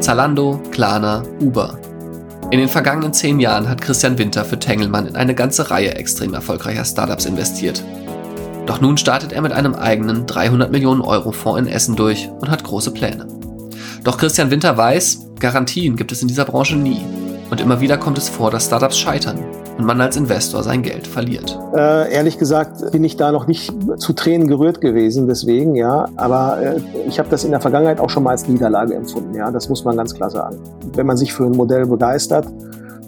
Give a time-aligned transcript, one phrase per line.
[0.00, 1.78] Zalando, Klarna, Uber.
[2.50, 6.34] In den vergangenen zehn Jahren hat Christian Winter für Tengelmann in eine ganze Reihe extrem
[6.34, 7.82] erfolgreicher Startups investiert.
[8.66, 12.50] Doch nun startet er mit einem eigenen 300 Millionen Euro Fonds in Essen durch und
[12.50, 13.26] hat große Pläne.
[14.04, 17.00] Doch Christian Winter weiß, Garantien gibt es in dieser Branche nie.
[17.50, 19.38] Und immer wieder kommt es vor, dass Startups scheitern
[19.78, 21.58] und man als Investor sein Geld verliert.
[21.74, 26.08] Äh, ehrlich gesagt bin ich da noch nicht zu Tränen gerührt gewesen, deswegen, ja.
[26.16, 29.50] Aber äh, ich habe das in der Vergangenheit auch schon mal als Niederlage empfunden, ja.
[29.50, 30.58] Das muss man ganz klar sagen.
[30.94, 32.46] Wenn man sich für ein Modell begeistert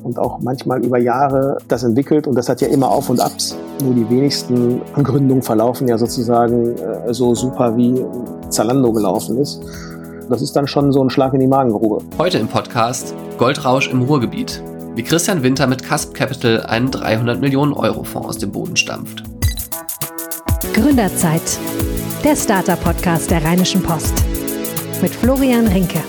[0.02, 3.56] und auch manchmal über Jahre das entwickelt, und das hat ja immer Auf und Abs,
[3.82, 8.04] nur die wenigsten Gründungen verlaufen ja sozusagen äh, so super wie
[8.50, 9.60] Zalando gelaufen ist.
[10.28, 12.04] Das ist dann schon so ein Schlag in die Magengrube.
[12.18, 14.62] Heute im Podcast Goldrausch im Ruhrgebiet
[14.98, 19.22] wie Christian Winter mit Casp Capital einen 300 Millionen Euro Fonds aus dem Boden stampft.
[20.74, 21.40] Gründerzeit,
[22.24, 24.12] der Starter-Podcast der Rheinischen Post
[25.00, 26.02] mit Florian Rinke.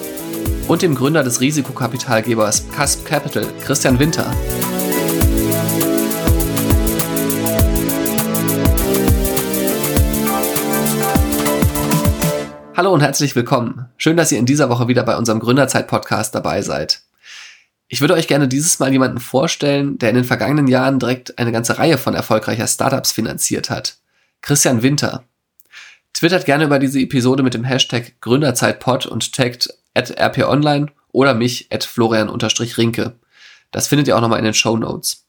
[0.68, 4.26] Und dem Gründer des Risikokapitalgebers Casp Capital, Christian Winter.
[12.76, 13.86] Hallo und herzlich willkommen.
[13.98, 17.04] Schön, dass ihr in dieser Woche wieder bei unserem Gründerzeit-Podcast dabei seid.
[17.92, 21.52] Ich würde euch gerne dieses Mal jemanden vorstellen, der in den vergangenen Jahren direkt eine
[21.52, 23.98] ganze Reihe von erfolgreicher Startups finanziert hat.
[24.42, 25.24] Christian Winter.
[26.14, 31.68] Twittert gerne über diese Episode mit dem Hashtag Gründerzeitpod und taggt at rponline oder mich
[31.72, 33.16] at florian-rinke.
[33.72, 35.26] Das findet ihr auch nochmal in den Show Notes.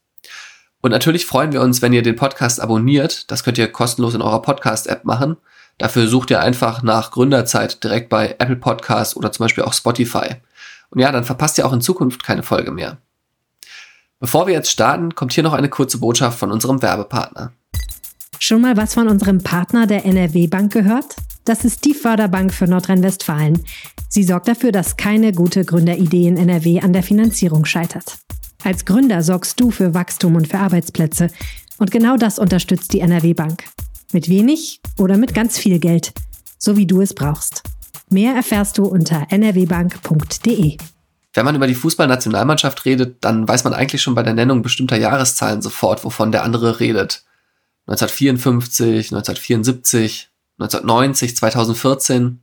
[0.83, 3.31] Und natürlich freuen wir uns, wenn ihr den Podcast abonniert.
[3.31, 5.39] Das könnt ihr kostenlos in eurer Podcast-App machen.
[5.79, 10.37] Dafür sucht ihr einfach nach Gründerzeit direkt bei Apple Podcasts oder zum Beispiel auch Spotify.
[10.91, 12.99] Und ja, dann verpasst ihr auch in Zukunft keine Folge mehr.
[14.19, 17.53] Bevor wir jetzt starten, kommt hier noch eine kurze Botschaft von unserem Werbepartner.
[18.39, 21.17] Schon mal was von unserem Partner der NRW Bank gehört?
[21.45, 23.65] Das ist die Förderbank für Nordrhein-Westfalen.
[24.09, 28.19] Sie sorgt dafür, dass keine gute Gründeridee in NRW an der Finanzierung scheitert.
[28.63, 31.29] Als Gründer sorgst du für Wachstum und für Arbeitsplätze.
[31.79, 33.65] Und genau das unterstützt die NRW Bank.
[34.13, 36.13] Mit wenig oder mit ganz viel Geld.
[36.59, 37.63] So wie du es brauchst.
[38.13, 40.77] Mehr erfährst du unter nrwbank.de.
[41.33, 44.97] Wenn man über die Fußballnationalmannschaft redet, dann weiß man eigentlich schon bei der Nennung bestimmter
[44.97, 47.23] Jahreszahlen sofort, wovon der andere redet.
[47.87, 50.29] 1954, 1974,
[50.59, 52.41] 1990, 2014.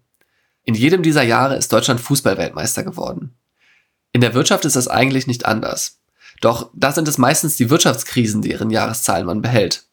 [0.63, 3.35] In jedem dieser Jahre ist Deutschland Fußballweltmeister geworden.
[4.13, 6.00] In der Wirtschaft ist das eigentlich nicht anders.
[6.39, 9.86] Doch da sind es meistens die Wirtschaftskrisen, deren Jahreszahlen man behält.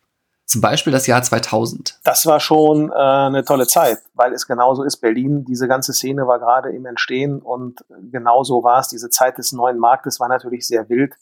[0.55, 1.99] Zum Beispiel das Jahr 2000.
[2.05, 4.99] Das war schon äh, eine tolle Zeit, weil es genauso ist.
[4.99, 8.87] Berlin, diese ganze Szene war gerade im Entstehen und genauso war es.
[8.87, 11.17] Diese Zeit des neuen Marktes war natürlich sehr wild,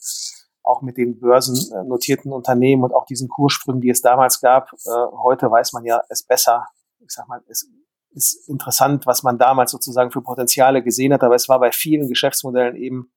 [0.61, 4.71] auch mit den börsennotierten Unternehmen und auch diesen Kurssprüngen, die es damals gab.
[4.71, 4.89] Äh,
[5.23, 6.67] heute weiß man ja es besser.
[6.99, 7.67] Ich sag mal, es
[8.11, 12.07] ist interessant, was man damals sozusagen für Potenziale gesehen hat, aber es war bei vielen
[12.07, 13.11] Geschäftsmodellen eben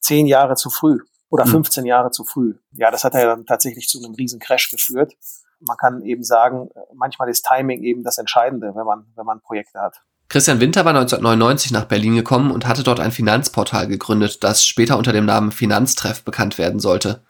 [0.00, 0.98] zehn Jahre zu früh
[1.30, 1.88] oder 15 hm.
[1.88, 2.56] Jahre zu früh.
[2.72, 5.14] Ja, das hat ja dann tatsächlich zu einem riesen Crash geführt.
[5.60, 9.80] Man kann eben sagen, manchmal ist Timing eben das Entscheidende, wenn man, wenn man Projekte
[9.80, 10.02] hat.
[10.28, 14.98] Christian Winter war 1999 nach Berlin gekommen und hatte dort ein Finanzportal gegründet, das später
[14.98, 17.22] unter dem Namen Finanztreff bekannt werden sollte.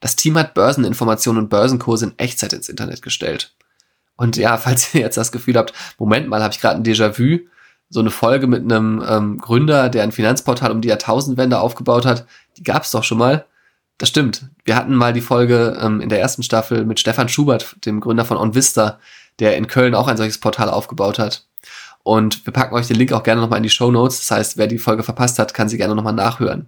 [0.00, 3.54] Das Team hat Börseninformationen und Börsenkurse in Echtzeit ins Internet gestellt.
[4.16, 7.46] Und ja, falls ihr jetzt das Gefühl habt, Moment mal, habe ich gerade ein Déjà-vu,
[7.88, 12.26] so eine Folge mit einem ähm, Gründer, der ein Finanzportal um die Jahrtausendwende aufgebaut hat,
[12.56, 13.46] die gab es doch schon mal.
[14.00, 14.46] Das stimmt.
[14.64, 18.24] Wir hatten mal die Folge ähm, in der ersten Staffel mit Stefan Schubert, dem Gründer
[18.24, 18.98] von OnVista,
[19.40, 21.44] der in Köln auch ein solches Portal aufgebaut hat.
[22.02, 24.20] Und wir packen euch den Link auch gerne nochmal in die Show Notes.
[24.20, 26.66] Das heißt, wer die Folge verpasst hat, kann sie gerne nochmal nachhören.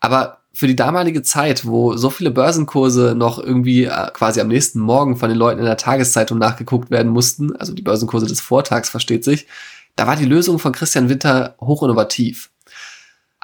[0.00, 4.80] Aber für die damalige Zeit, wo so viele Börsenkurse noch irgendwie äh, quasi am nächsten
[4.80, 8.90] Morgen von den Leuten in der Tageszeitung nachgeguckt werden mussten, also die Börsenkurse des Vortags,
[8.90, 9.46] versteht sich,
[9.94, 12.50] da war die Lösung von Christian Winter hochinnovativ.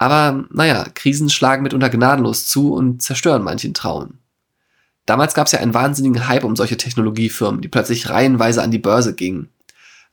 [0.01, 4.19] Aber naja, Krisen schlagen mitunter gnadenlos zu und zerstören manchen Trauen.
[5.07, 8.79] Damals gab es ja einen wahnsinnigen Hype um solche Technologiefirmen, die plötzlich reihenweise an die
[8.79, 9.49] Börse gingen.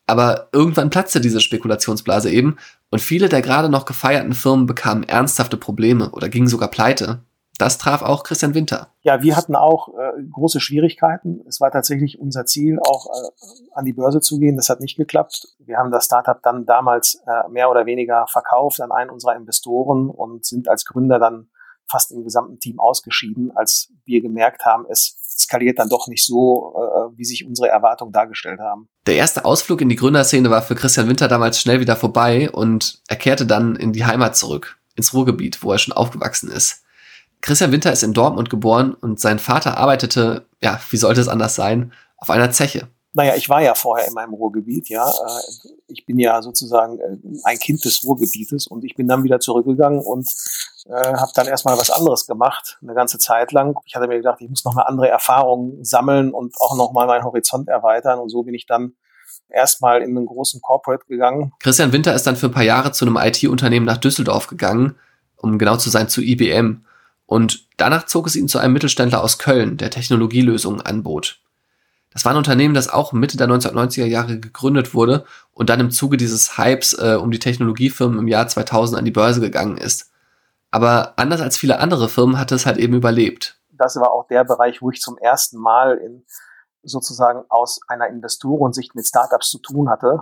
[0.08, 2.58] Aber irgendwann platzte diese Spekulationsblase eben
[2.90, 7.20] und viele der gerade noch gefeierten Firmen bekamen ernsthafte Probleme oder gingen sogar pleite.
[7.58, 8.90] Das traf auch Christian Winter.
[9.02, 11.42] Ja, wir hatten auch äh, große Schwierigkeiten.
[11.48, 13.30] Es war tatsächlich unser Ziel, auch äh,
[13.74, 14.58] an die Börse zu gehen.
[14.58, 15.48] Das hat nicht geklappt.
[15.60, 20.10] Wir haben das Startup dann damals äh, mehr oder weniger verkauft an einen unserer Investoren
[20.10, 21.48] und sind als Gründer dann
[21.88, 26.74] fast im gesamten Team ausgeschieden, als wir gemerkt haben, es skaliert dann doch nicht so,
[26.76, 28.88] äh, wie sich unsere Erwartungen dargestellt haben.
[29.06, 33.02] Der erste Ausflug in die Gründerszene war für Christian Winter damals schnell wieder vorbei und
[33.08, 36.85] er kehrte dann in die Heimat zurück, ins Ruhrgebiet, wo er schon aufgewachsen ist.
[37.46, 41.54] Christian Winter ist in Dortmund geboren und sein Vater arbeitete, ja, wie sollte es anders
[41.54, 42.88] sein, auf einer Zeche.
[43.14, 45.08] Naja, ich war ja vorher in meinem Ruhrgebiet, ja.
[45.08, 49.40] Äh, ich bin ja sozusagen äh, ein Kind des Ruhrgebietes und ich bin dann wieder
[49.40, 50.28] zurückgegangen und
[50.88, 53.76] äh, habe dann erstmal was anderes gemacht, eine ganze Zeit lang.
[53.86, 57.70] Ich hatte mir gedacht, ich muss nochmal andere Erfahrungen sammeln und auch nochmal meinen Horizont
[57.70, 58.96] erweitern und so bin ich dann
[59.50, 61.54] erstmal in einen großen Corporate gegangen.
[61.60, 64.96] Christian Winter ist dann für ein paar Jahre zu einem IT-Unternehmen nach Düsseldorf gegangen,
[65.38, 66.84] um genau zu sein, zu IBM.
[67.26, 71.40] Und danach zog es ihn zu einem Mittelständler aus Köln, der Technologielösungen anbot.
[72.14, 75.92] Das war ein Unternehmen, das auch Mitte der 1990er Jahre gegründet wurde und dann im
[75.92, 80.12] Zuge dieses Hypes äh, um die Technologiefirmen im Jahr 2000 an die Börse gegangen ist.
[80.72, 83.60] Aber anders als viele andere Firmen hat es halt eben überlebt.
[83.72, 86.26] Das war auch der Bereich, wo ich zum ersten Mal in
[86.84, 90.22] sozusagen aus einer Investorensicht mit Startups zu tun hatte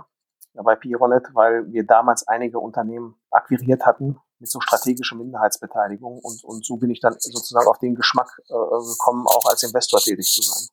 [0.54, 6.66] bei Pironet, weil wir damals einige Unternehmen akquiriert hatten mit so strategischer Minderheitsbeteiligung und, und
[6.66, 10.42] so bin ich dann sozusagen auf den Geschmack äh, gekommen, auch als Investor tätig zu
[10.42, 10.68] sein.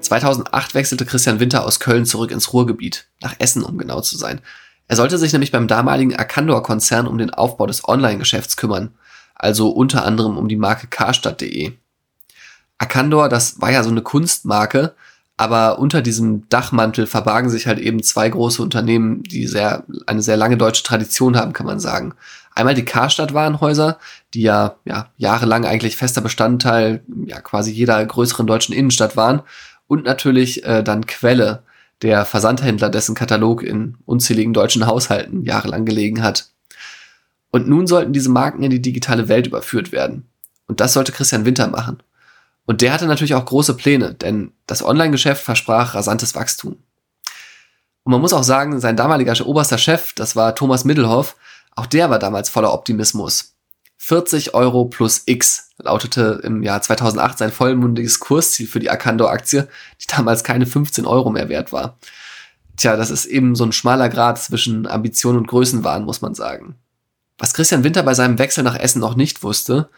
[0.00, 4.42] 2008 wechselte Christian Winter aus Köln zurück ins Ruhrgebiet, nach Essen, um genau zu sein.
[4.86, 8.94] Er sollte sich nämlich beim damaligen Arcandor-Konzern um den Aufbau des Online-Geschäfts kümmern,
[9.34, 11.78] also unter anderem um die Marke karstadt.de.
[12.78, 14.94] Arcandor, das war ja so eine Kunstmarke,
[15.36, 20.36] aber unter diesem Dachmantel verbargen sich halt eben zwei große Unternehmen, die sehr, eine sehr
[20.36, 22.14] lange deutsche Tradition haben, kann man sagen.
[22.54, 23.98] Einmal die Karstadt Warenhäuser,
[24.32, 29.42] die ja, ja jahrelang eigentlich fester Bestandteil ja quasi jeder größeren deutschen Innenstadt waren
[29.88, 31.64] und natürlich äh, dann Quelle,
[32.02, 36.50] der Versandhändler, dessen Katalog in unzähligen deutschen Haushalten jahrelang gelegen hat.
[37.50, 40.26] Und nun sollten diese Marken in die digitale Welt überführt werden.
[40.66, 41.98] Und das sollte Christian Winter machen.
[42.66, 46.76] Und der hatte natürlich auch große Pläne, denn das Online-Geschäft versprach rasantes Wachstum.
[48.04, 51.36] Und man muss auch sagen, sein damaliger oberster Chef, das war Thomas Middelhoff,
[51.74, 53.54] auch der war damals voller Optimismus.
[53.96, 59.68] 40 Euro plus X lautete im Jahr 2008 sein vollmundiges Kursziel für die Arcando-Aktie,
[60.02, 61.98] die damals keine 15 Euro mehr wert war.
[62.76, 66.76] Tja, das ist eben so ein schmaler Grad zwischen Ambition und Größenwahn, muss man sagen.
[67.38, 69.88] Was Christian Winter bei seinem Wechsel nach Essen noch nicht wusste,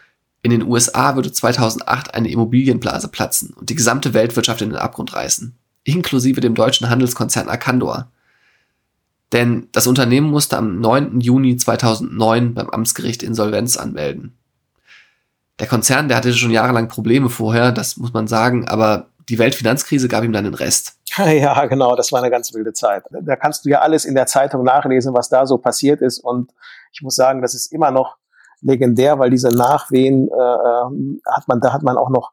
[0.47, 5.13] in den USA würde 2008 eine Immobilienblase platzen und die gesamte Weltwirtschaft in den Abgrund
[5.13, 8.09] reißen, inklusive dem deutschen Handelskonzern Arcandor.
[9.33, 11.21] Denn das Unternehmen musste am 9.
[11.21, 14.39] Juni 2009 beim Amtsgericht Insolvenz anmelden.
[15.59, 20.07] Der Konzern, der hatte schon jahrelang Probleme vorher, das muss man sagen, aber die Weltfinanzkrise
[20.07, 20.95] gab ihm dann den Rest.
[21.19, 23.03] Ja, genau, das war eine ganz wilde Zeit.
[23.11, 26.19] Da kannst du ja alles in der Zeitung nachlesen, was da so passiert ist.
[26.19, 26.53] Und
[26.93, 28.17] ich muss sagen, das ist immer noch
[28.63, 32.33] legendär, weil diese Nachwehen äh, äh hat man, da hat man auch noch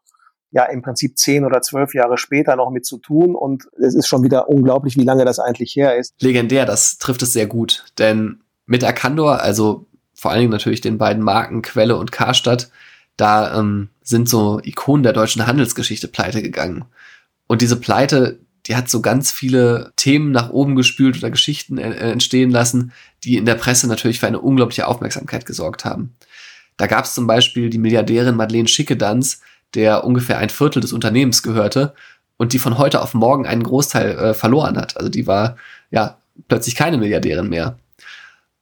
[0.54, 3.34] ja im Prinzip zehn oder zwölf Jahre später noch mit zu tun.
[3.34, 6.14] Und es ist schon wieder unglaublich, wie lange das eigentlich her ist.
[6.20, 7.84] Legendär, das trifft es sehr gut.
[7.98, 12.70] Denn mit Arcandor, also vor allen Dingen natürlich den beiden Marken Quelle und Karstadt,
[13.16, 16.84] da ähm, sind so Ikonen der deutschen Handelsgeschichte pleite gegangen.
[17.46, 21.92] Und diese Pleite, die hat so ganz viele Themen nach oben gespült oder Geschichten äh,
[21.92, 26.14] entstehen lassen, die in der Presse natürlich für eine unglaubliche Aufmerksamkeit gesorgt haben.
[26.76, 29.40] Da gab es zum Beispiel die Milliardärin Madeleine Schickedanz,
[29.74, 31.94] der ungefähr ein Viertel des Unternehmens gehörte
[32.36, 34.96] und die von heute auf morgen einen Großteil äh, verloren hat.
[34.96, 35.56] Also die war
[35.90, 36.18] ja
[36.48, 37.78] plötzlich keine Milliardärin mehr.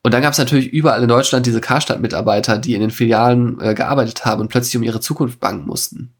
[0.02, 3.74] Und dann gab es natürlich überall in Deutschland diese Karstadt-Mitarbeiter, die in den Filialen äh,
[3.74, 6.12] gearbeitet haben und plötzlich um ihre Zukunft bangen mussten.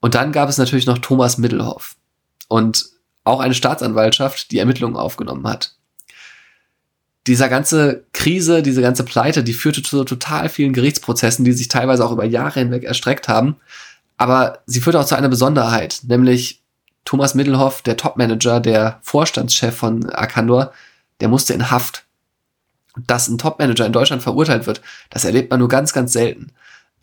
[0.00, 1.96] Und dann gab es natürlich noch Thomas Middelhoff
[2.48, 2.86] und
[3.24, 5.74] auch eine Staatsanwaltschaft, die Ermittlungen aufgenommen hat.
[7.26, 12.04] Dieser ganze Krise, diese ganze Pleite, die führte zu total vielen Gerichtsprozessen, die sich teilweise
[12.04, 13.56] auch über Jahre hinweg erstreckt haben.
[14.16, 16.62] Aber sie führte auch zu einer Besonderheit, nämlich
[17.04, 20.72] Thomas Middelhoff, der Topmanager, der Vorstandschef von Arcandor,
[21.20, 22.04] der musste in Haft.
[23.06, 26.52] Dass ein Topmanager in Deutschland verurteilt wird, das erlebt man nur ganz, ganz selten.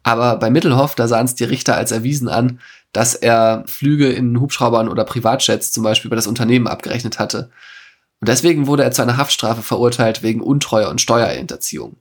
[0.04, 2.60] Aber bei Mittelhoff, da sahen es die Richter als erwiesen an,
[2.96, 7.50] dass er Flüge in Hubschraubern oder Privatjets zum Beispiel über das Unternehmen abgerechnet hatte.
[8.22, 11.98] Und deswegen wurde er zu einer Haftstrafe verurteilt wegen Untreue und Steuerhinterziehung.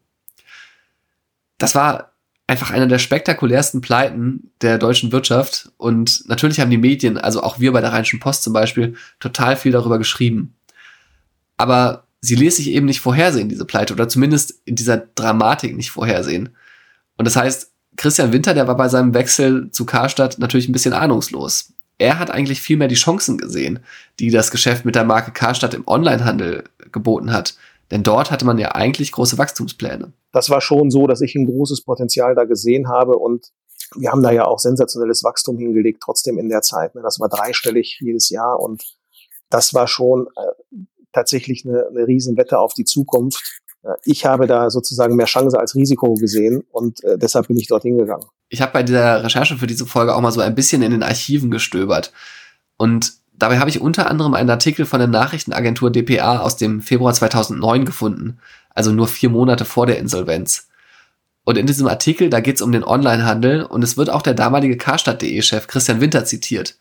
[1.59, 2.13] Das war
[2.47, 5.73] einfach einer der spektakulärsten Pleiten der deutschen Wirtschaft.
[5.79, 9.57] Und natürlich haben die Medien, also auch wir bei der Rheinischen Post zum Beispiel, total
[9.57, 10.55] viel darüber geschrieben.
[11.57, 15.91] Aber sie ließ sich eben nicht vorhersehen, diese Pleite, oder zumindest in dieser Dramatik nicht
[15.91, 16.51] vorhersehen.
[17.17, 20.93] Und das heißt, Christian Winter, der war bei seinem Wechsel zu Karstadt natürlich ein bisschen
[20.93, 21.73] ahnungslos.
[21.99, 23.81] Er hat eigentlich viel mehr die Chancen gesehen,
[24.19, 27.55] die das Geschäft mit der Marke Karstadt im Onlinehandel geboten hat.
[27.91, 30.13] Denn dort hatte man ja eigentlich große Wachstumspläne.
[30.33, 33.53] Das war schon so, dass ich ein großes Potenzial da gesehen habe und
[33.97, 36.95] wir haben da ja auch sensationelles Wachstum hingelegt, trotzdem in der Zeit.
[36.95, 37.03] Ne?
[37.03, 38.83] Das war dreistellig jedes Jahr und
[39.51, 40.77] das war schon äh,
[41.13, 43.61] tatsächlich eine, eine Riesenwette auf die Zukunft.
[43.85, 47.69] Äh, ich habe da sozusagen mehr Chance als Risiko gesehen und äh, deshalb bin ich
[47.69, 48.25] dorthin gegangen.
[48.49, 51.03] Ich habe bei dieser Recherche für diese Folge auch mal so ein bisschen in den
[51.03, 52.13] Archiven gestöbert.
[52.77, 57.15] Und dabei habe ich unter anderem einen Artikel von der Nachrichtenagentur dpa aus dem Februar
[57.15, 58.39] 2009 gefunden,
[58.75, 60.69] also nur vier Monate vor der Insolvenz.
[61.45, 64.35] Und in diesem Artikel, da geht es um den Onlinehandel und es wird auch der
[64.35, 66.79] damalige Karstadt.de-Chef Christian Winter zitiert.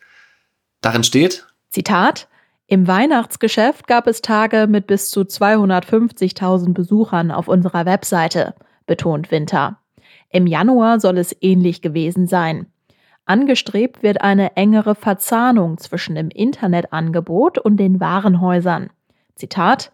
[0.79, 2.27] Darin steht, Zitat,
[2.73, 8.55] im Weihnachtsgeschäft gab es Tage mit bis zu 250.000 Besuchern auf unserer Webseite,
[8.87, 9.77] betont Winter.
[10.31, 12.65] Im Januar soll es ähnlich gewesen sein.
[13.25, 18.89] Angestrebt wird eine engere Verzahnung zwischen dem Internetangebot und den Warenhäusern.
[19.35, 19.91] Zitat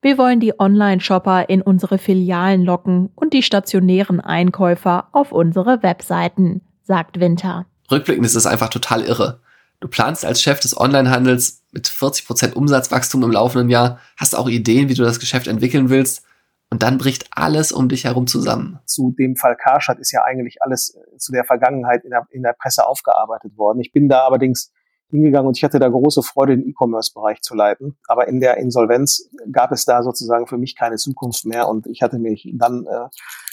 [0.00, 6.62] Wir wollen die Online-Shopper in unsere Filialen locken und die stationären Einkäufer auf unsere Webseiten,
[6.80, 7.66] sagt Winter.
[7.90, 9.40] Rückblickend ist es einfach total irre.
[9.82, 14.88] Du planst als Chef des Onlinehandels mit 40% Umsatzwachstum im laufenden Jahr, hast auch Ideen,
[14.88, 16.24] wie du das Geschäft entwickeln willst
[16.70, 18.78] und dann bricht alles um dich herum zusammen.
[18.84, 22.44] Zu dem Fall Karstadt ist ja eigentlich alles äh, zu der Vergangenheit in der, in
[22.44, 23.80] der Presse aufgearbeitet worden.
[23.80, 24.70] Ich bin da allerdings
[25.10, 27.98] hingegangen und ich hatte da große Freude, den E-Commerce-Bereich zu leiten.
[28.06, 32.02] Aber in der Insolvenz gab es da sozusagen für mich keine Zukunft mehr und ich
[32.02, 33.08] hatte mich dann äh,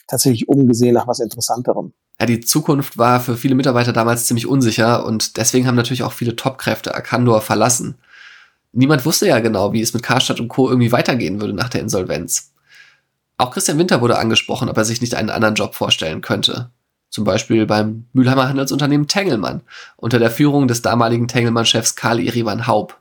[0.06, 5.06] tatsächlich umgesehen nach was Interessanterem ja, die Zukunft war für viele Mitarbeiter damals ziemlich unsicher
[5.06, 7.96] und deswegen haben natürlich auch viele Topkräfte Arcandor verlassen.
[8.74, 10.70] Niemand wusste ja genau, wie es mit Karstadt und Co.
[10.70, 12.52] irgendwie weitergehen würde nach der Insolvenz.
[13.38, 16.70] Auch Christian Winter wurde angesprochen, ob er sich nicht einen anderen Job vorstellen könnte.
[17.10, 19.62] Zum Beispiel beim Mülheimer Handelsunternehmen Tengelmann
[19.96, 23.00] unter der Führung des damaligen Tengelmann-Chefs Karl Erivan Haub.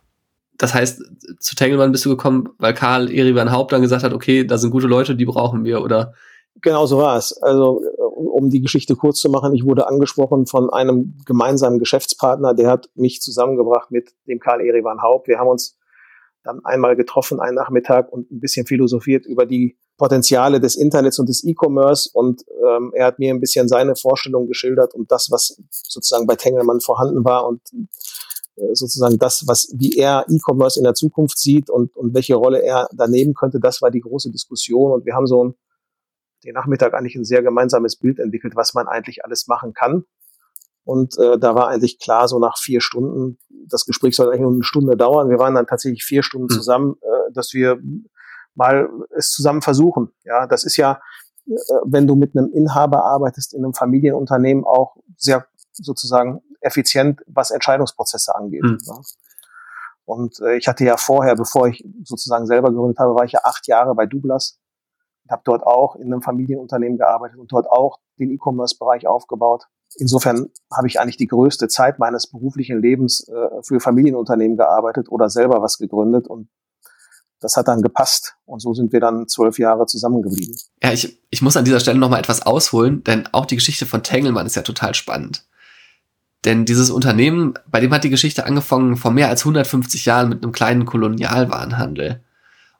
[0.57, 1.03] Das heißt,
[1.41, 4.71] zu Tengelmann bist du gekommen, weil Karl Erivan Haub dann gesagt hat, okay, da sind
[4.71, 6.15] gute Leute, die brauchen wir, oder?
[6.63, 7.37] Genau so war es.
[7.43, 7.83] Also
[8.27, 12.91] um die Geschichte kurz zu machen, ich wurde angesprochen von einem gemeinsamen Geschäftspartner, der hat
[12.95, 15.29] mich zusammengebracht mit dem Karl Erivan Haupt.
[15.29, 15.79] Wir haben uns
[16.45, 21.29] dann einmal getroffen, einen Nachmittag und ein bisschen philosophiert über die Potenziale des Internets und
[21.29, 22.09] des E-Commerce.
[22.13, 26.37] Und ähm, er hat mir ein bisschen seine Vorstellung geschildert und das, was sozusagen bei
[26.37, 27.61] Tengelmann vorhanden war und
[28.57, 32.63] äh, sozusagen das, was wie er E-Commerce in der Zukunft sieht und, und welche Rolle
[32.63, 34.93] er da nehmen könnte, das war die große Diskussion.
[34.93, 35.55] Und wir haben so ein
[36.45, 40.05] den Nachmittag eigentlich ein sehr gemeinsames Bild entwickelt, was man eigentlich alles machen kann.
[40.85, 44.53] Und äh, da war eigentlich klar, so nach vier Stunden, das Gespräch soll eigentlich nur
[44.53, 45.29] eine Stunde dauern.
[45.29, 46.57] Wir waren dann tatsächlich vier Stunden mhm.
[46.57, 47.79] zusammen, äh, dass wir
[48.55, 50.13] mal es zusammen versuchen.
[50.25, 51.01] Ja, das ist ja,
[51.47, 51.53] äh,
[51.85, 58.35] wenn du mit einem Inhaber arbeitest in einem Familienunternehmen auch sehr sozusagen effizient, was Entscheidungsprozesse
[58.35, 58.63] angeht.
[58.63, 58.79] Mhm.
[58.87, 59.01] Ja.
[60.07, 63.41] Und äh, ich hatte ja vorher, bevor ich sozusagen selber gegründet habe, war ich ja
[63.45, 64.59] acht Jahre bei Douglas
[65.31, 69.67] habe dort auch in einem Familienunternehmen gearbeitet und dort auch den E-Commerce-Bereich aufgebaut.
[69.97, 75.29] Insofern habe ich eigentlich die größte Zeit meines beruflichen Lebens äh, für Familienunternehmen gearbeitet oder
[75.29, 76.49] selber was gegründet und
[77.41, 80.57] das hat dann gepasst und so sind wir dann zwölf Jahre zusammengeblieben.
[80.83, 84.03] Ja, ich, ich muss an dieser Stelle nochmal etwas ausholen, denn auch die Geschichte von
[84.03, 85.47] Tengelmann ist ja total spannend.
[86.45, 90.43] Denn dieses Unternehmen, bei dem hat die Geschichte angefangen vor mehr als 150 Jahren mit
[90.43, 92.23] einem kleinen Kolonialwarenhandel.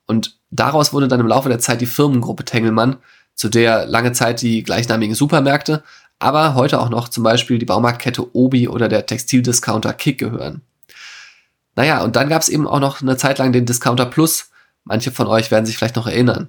[0.09, 2.97] Und daraus wurde dann im Laufe der Zeit die Firmengruppe Tengelmann,
[3.35, 5.85] zu der lange Zeit die gleichnamigen Supermärkte,
[6.19, 10.63] aber heute auch noch zum Beispiel die Baumarktkette Obi oder der Textildiscounter Kick gehören.
[11.77, 14.51] Naja, und dann gab es eben auch noch eine Zeit lang den Discounter Plus.
[14.83, 16.49] Manche von euch werden sich vielleicht noch erinnern.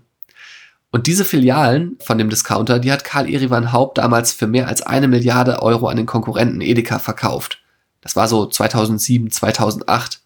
[0.90, 4.82] Und diese Filialen von dem Discounter, die hat Karl Erivan Haupt damals für mehr als
[4.82, 7.60] eine Milliarde Euro an den Konkurrenten Edeka verkauft.
[8.02, 10.22] Das war so 2007, 2008.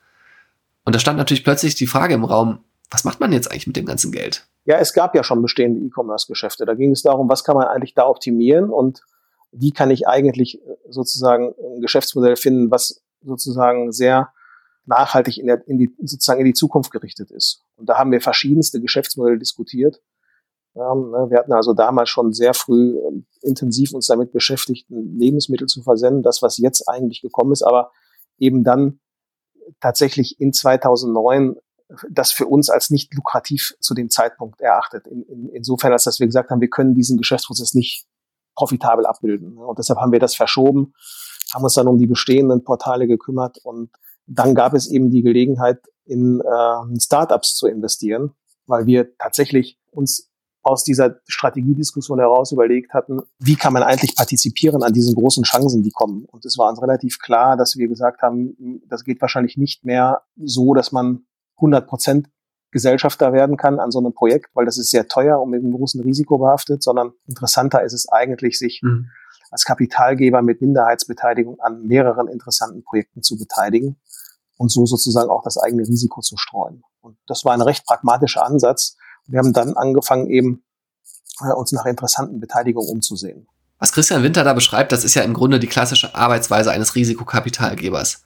[0.86, 2.60] Und da stand natürlich plötzlich die Frage im Raum,
[2.94, 4.48] was macht man jetzt eigentlich mit dem ganzen Geld?
[4.66, 6.66] Ja, es gab ja schon bestehende E-Commerce-Geschäfte.
[6.66, 9.02] Da ging es darum, was kann man eigentlich da optimieren und
[9.52, 14.32] wie kann ich eigentlich äh, sozusagen ein Geschäftsmodell finden, was sozusagen sehr
[14.86, 17.64] nachhaltig in, der, in die, sozusagen in die Zukunft gerichtet ist.
[17.78, 20.02] Und da haben wir verschiedenste Geschäftsmodelle diskutiert.
[20.76, 25.68] Ähm, ne, wir hatten also damals schon sehr früh ähm, intensiv uns damit beschäftigt, Lebensmittel
[25.68, 27.92] zu versenden, das, was jetzt eigentlich gekommen ist, aber
[28.38, 29.00] eben dann
[29.80, 31.56] tatsächlich in 2009
[32.10, 35.08] das für uns als nicht lukrativ zu dem Zeitpunkt erachtet.
[35.08, 38.06] In, in, insofern, als dass wir gesagt haben, wir können diesen Geschäftsprozess nicht
[38.56, 39.58] profitabel abbilden.
[39.58, 40.94] Und deshalb haben wir das verschoben,
[41.54, 43.90] haben uns dann um die bestehenden Portale gekümmert und
[44.26, 48.32] dann gab es eben die Gelegenheit, in äh, Startups zu investieren,
[48.68, 50.30] weil wir tatsächlich uns
[50.64, 55.84] aus dieser Strategiediskussion heraus überlegt hatten, wie kann man eigentlich partizipieren an diesen großen Chancen,
[55.84, 56.26] die kommen.
[56.26, 60.22] Und es war uns relativ klar, dass wir gesagt haben, das geht wahrscheinlich nicht mehr
[60.38, 61.26] so, dass man
[61.58, 62.30] 100 Prozent
[62.72, 65.74] Gesellschafter werden kann an so einem Projekt, weil das ist sehr teuer und mit einem
[65.74, 69.10] großen Risiko behaftet, sondern interessanter ist es eigentlich, sich mhm.
[69.52, 73.98] als Kapitalgeber mit Minderheitsbeteiligung an mehreren interessanten Projekten zu beteiligen
[74.58, 76.84] und so sozusagen auch das eigene Risiko zu streuen.
[77.02, 78.98] Und das war ein recht pragmatischer Ansatz.
[79.28, 80.64] Wir haben dann angefangen, eben
[81.42, 83.48] äh, uns nach interessanten Beteiligungen umzusehen.
[83.78, 88.24] Was Christian Winter da beschreibt, das ist ja im Grunde die klassische Arbeitsweise eines Risikokapitalgebers.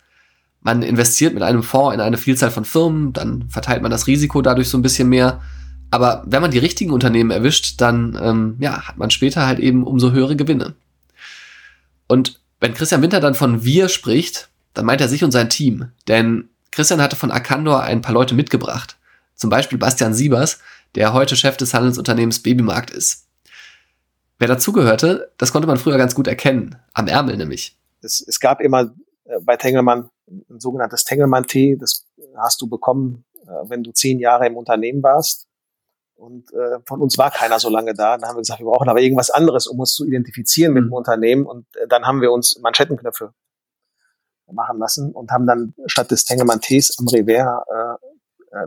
[0.62, 4.42] Man investiert mit einem Fonds in eine Vielzahl von Firmen, dann verteilt man das Risiko
[4.42, 5.42] dadurch so ein bisschen mehr.
[5.92, 9.84] Aber wenn man die richtigen Unternehmen erwischt, dann ähm, ja, hat man später halt eben
[9.84, 10.76] umso höhere Gewinne.
[12.08, 15.90] Und wenn Christian Winter dann von wir spricht, dann meint er sich und sein Team.
[16.08, 18.98] Denn Christian hatte von Arcandor ein paar Leute mitgebracht.
[19.36, 20.60] Zum Beispiel Bastian Siebers,
[20.96, 23.28] der heute Chef des Handelsunternehmens Babymarkt ist.
[24.40, 26.76] Wer dazugehörte, das konnte man früher ganz gut erkennen.
[26.94, 27.76] Am Ärmel nämlich.
[28.02, 28.92] Es, es gab immer
[29.42, 31.78] bei Tengelmann ein sogenanntes Tengelmann-Tee.
[31.78, 32.06] Das
[32.38, 35.48] hast du bekommen, äh, wenn du zehn Jahre im Unternehmen warst.
[36.16, 38.18] Und äh, von uns war keiner so lange da.
[38.18, 40.88] Dann haben wir gesagt, wir brauchen aber irgendwas anderes, um uns zu identifizieren mit dem
[40.88, 40.94] mhm.
[40.94, 41.46] Unternehmen.
[41.46, 43.34] Und äh, dann haben wir uns Manschettenknöpfe
[44.52, 48.07] machen lassen und haben dann statt des Tengelmann Tees am Revers äh, äh,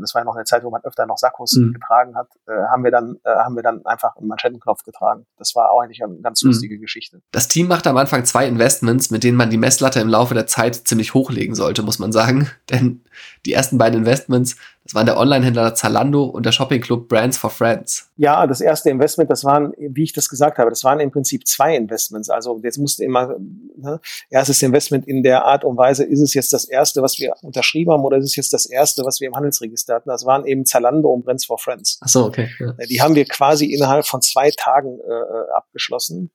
[0.00, 1.73] das war ja noch eine Zeit, wo man öfter noch Sakkos mhm.
[1.73, 5.26] getragen hat, äh, haben wir dann, äh, haben wir dann einfach einen Manschettenknopf getragen.
[5.38, 6.50] Das war auch eigentlich eine ganz mhm.
[6.50, 6.80] lustige mhm.
[6.80, 7.20] Geschichte.
[7.32, 10.47] Das Team machte am Anfang zwei Investments, mit denen man die Messlatte im Laufe der
[10.47, 12.50] Zeit ziemlich hochlegen sollte, muss man sagen.
[12.70, 13.02] Denn
[13.47, 18.11] die ersten beiden Investments, das waren der Online-Händler Zalando und der Shopping-Club Brands for Friends.
[18.17, 21.47] Ja, das erste Investment, das waren, wie ich das gesagt habe, das waren im Prinzip
[21.47, 22.31] zwei Investments.
[22.31, 23.37] Also jetzt musste immer,
[23.77, 24.00] ne,
[24.31, 27.93] erstes Investment in der Art und Weise, ist es jetzt das erste, was wir unterschrieben
[27.93, 30.09] haben oder ist es jetzt das erste, was wir im Handelsregister hatten?
[30.09, 31.99] Das waren eben Zalando und Brands for Friends.
[32.00, 32.49] Ach so, okay.
[32.59, 32.73] Ja.
[32.89, 36.31] Die haben wir quasi innerhalb von zwei Tagen äh, äh abgeschlossen.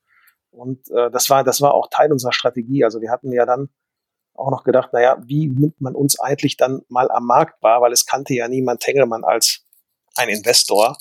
[0.51, 2.83] Und äh, das war, das war auch Teil unserer Strategie.
[2.83, 3.69] Also wir hatten ja dann
[4.35, 7.91] auch noch gedacht, naja, wie nimmt man uns eigentlich dann mal am Markt wahr, weil
[7.91, 9.61] es kannte ja niemand Tengelmann als
[10.15, 10.97] ein Investor.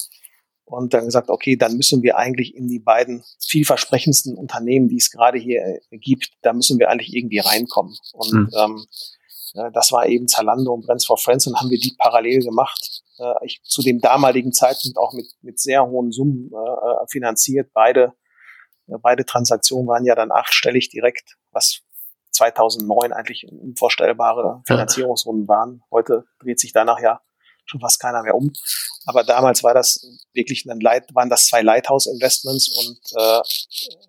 [0.66, 5.10] Und dann gesagt, okay, dann müssen wir eigentlich in die beiden vielversprechendsten Unternehmen, die es
[5.10, 7.94] gerade hier äh, gibt, da müssen wir eigentlich irgendwie reinkommen.
[8.12, 8.50] Und mhm.
[8.56, 8.86] ähm,
[9.54, 13.02] äh, das war eben Zalando und Brands for Friends und haben wir die parallel gemacht.
[13.18, 17.70] Äh, ich, zu dem damaligen Zeitpunkt auch mit, mit sehr hohen Summen äh, äh finanziert.
[17.74, 18.14] Beide,
[18.86, 21.80] äh, beide Transaktionen waren ja dann achtstellig direkt, was
[22.34, 25.82] 2009 eigentlich unvorstellbare Finanzierungsrunden waren.
[25.90, 27.20] Heute dreht sich danach ja
[27.66, 28.52] schon fast keiner mehr um.
[29.06, 33.40] Aber damals war das wirklich ein Leit, waren das zwei Lighthouse-Investments und äh,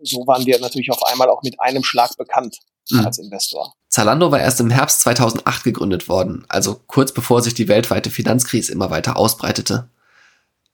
[0.04, 2.58] so waren wir natürlich auf einmal auch mit einem Schlag bekannt
[2.90, 3.06] mhm.
[3.06, 3.74] als Investor.
[3.90, 8.72] Zalando war erst im Herbst 2008 gegründet worden, also kurz bevor sich die weltweite Finanzkrise
[8.72, 9.90] immer weiter ausbreitete.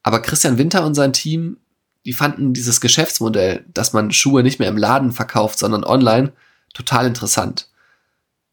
[0.03, 1.57] Aber Christian Winter und sein Team,
[2.05, 6.33] die fanden dieses Geschäftsmodell, dass man Schuhe nicht mehr im Laden verkauft, sondern online,
[6.73, 7.67] total interessant.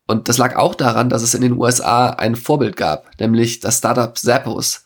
[0.06, 3.78] Und das lag auch daran, dass es in den USA ein Vorbild gab, nämlich das
[3.78, 4.84] Startup Zappos,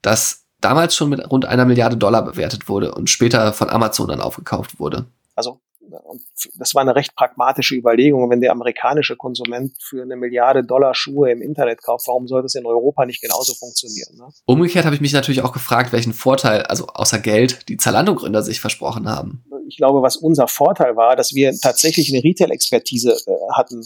[0.00, 4.20] das damals schon mit rund einer Milliarde Dollar bewertet wurde und später von Amazon dann
[4.20, 5.06] aufgekauft wurde.
[5.34, 5.60] Also
[6.06, 6.22] und
[6.54, 8.30] das war eine recht pragmatische Überlegung.
[8.30, 12.54] Wenn der amerikanische Konsument für eine Milliarde Dollar Schuhe im Internet kauft, warum soll das
[12.54, 14.16] in Europa nicht genauso funktionieren?
[14.16, 14.28] Ne?
[14.46, 18.60] Umgekehrt habe ich mich natürlich auch gefragt, welchen Vorteil, also außer Geld, die Zalando-Gründer sich
[18.60, 19.44] versprochen haben.
[19.68, 23.82] Ich glaube, was unser Vorteil war, dass wir tatsächlich eine Retail-Expertise äh, hatten,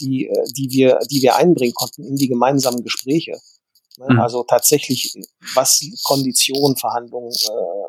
[0.00, 3.38] die, äh, die, wir, die wir einbringen konnten in die gemeinsamen Gespräche.
[3.98, 4.14] Ne?
[4.14, 4.20] Mhm.
[4.20, 5.14] Also tatsächlich,
[5.54, 7.79] was Konditionen, Verhandlungen, äh,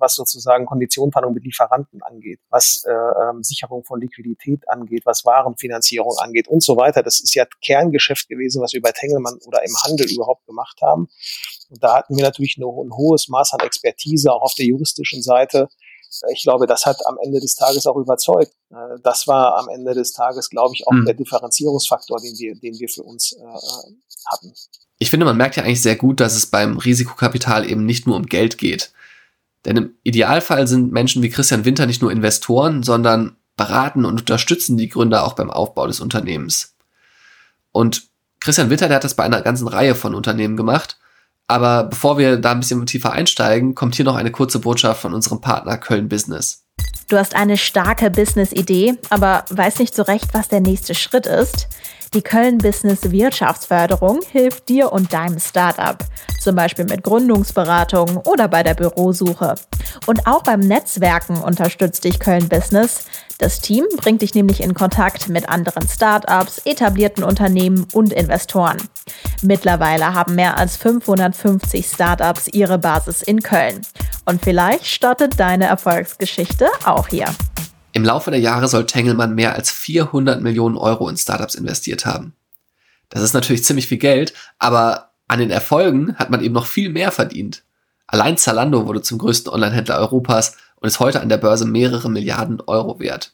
[0.00, 6.16] was sozusagen Konditionenverhandlungen mit Lieferanten angeht, was äh, ähm, Sicherung von Liquidität angeht, was Warenfinanzierung
[6.18, 7.02] angeht und so weiter.
[7.02, 11.08] Das ist ja Kerngeschäft gewesen, was wir bei Tengelmann oder im Handel überhaupt gemacht haben.
[11.68, 15.22] Und da hatten wir natürlich ein, ein hohes Maß an Expertise, auch auf der juristischen
[15.22, 15.68] Seite.
[16.32, 18.52] Ich glaube, das hat am Ende des Tages auch überzeugt.
[18.70, 21.04] Äh, das war am Ende des Tages, glaube ich, auch mhm.
[21.04, 23.44] der Differenzierungsfaktor, den wir, den wir für uns äh,
[24.26, 24.52] hatten.
[24.98, 28.16] Ich finde, man merkt ja eigentlich sehr gut, dass es beim Risikokapital eben nicht nur
[28.16, 28.92] um Geld geht.
[29.64, 34.76] Denn im Idealfall sind Menschen wie Christian Winter nicht nur Investoren, sondern beraten und unterstützen
[34.76, 36.76] die Gründer auch beim Aufbau des Unternehmens.
[37.72, 38.08] Und
[38.40, 40.98] Christian Winter, der hat das bei einer ganzen Reihe von Unternehmen gemacht.
[41.46, 45.12] Aber bevor wir da ein bisschen tiefer einsteigen, kommt hier noch eine kurze Botschaft von
[45.12, 46.64] unserem Partner Köln Business.
[47.08, 51.68] Du hast eine starke Business-Idee, aber weißt nicht so recht, was der nächste Schritt ist.
[52.12, 55.96] Die Köln Business Wirtschaftsförderung hilft dir und deinem Startup,
[56.40, 59.54] zum Beispiel mit Gründungsberatung oder bei der Bürosuche.
[60.06, 63.04] Und auch beim Netzwerken unterstützt dich Köln Business.
[63.38, 68.78] Das Team bringt dich nämlich in Kontakt mit anderen Startups, etablierten Unternehmen und Investoren.
[69.42, 73.82] Mittlerweile haben mehr als 550 Startups ihre Basis in Köln.
[74.24, 77.26] Und vielleicht startet deine Erfolgsgeschichte auch hier.
[77.92, 82.34] Im Laufe der Jahre soll Tengelmann mehr als 400 Millionen Euro in Startups investiert haben.
[83.08, 86.90] Das ist natürlich ziemlich viel Geld, aber an den Erfolgen hat man eben noch viel
[86.90, 87.62] mehr verdient.
[88.06, 92.60] Allein Zalando wurde zum größten Onlinehändler Europas und ist heute an der Börse mehrere Milliarden
[92.66, 93.32] Euro wert.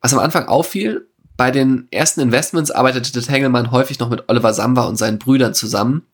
[0.00, 4.84] Was am Anfang auffiel, bei den ersten Investments arbeitete Tengelmann häufig noch mit Oliver Samba
[4.84, 6.06] und seinen Brüdern zusammen.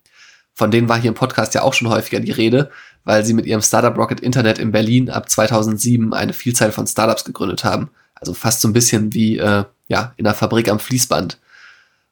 [0.55, 2.71] Von denen war hier im Podcast ja auch schon häufiger die Rede,
[3.05, 7.25] weil sie mit ihrem Startup Rocket Internet in Berlin ab 2007 eine Vielzahl von Startups
[7.25, 7.91] gegründet haben.
[8.15, 11.39] Also fast so ein bisschen wie äh, ja, in einer Fabrik am Fließband.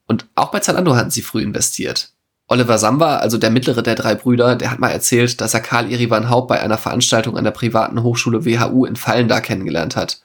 [0.07, 2.11] Und auch bei Zalando hatten sie früh investiert.
[2.49, 5.89] Oliver Samba, also der mittlere der drei Brüder, der hat mal erzählt, dass er Karl
[5.89, 10.21] Irivan Haupt bei einer Veranstaltung an der privaten Hochschule WHU in Fallen da kennengelernt hat.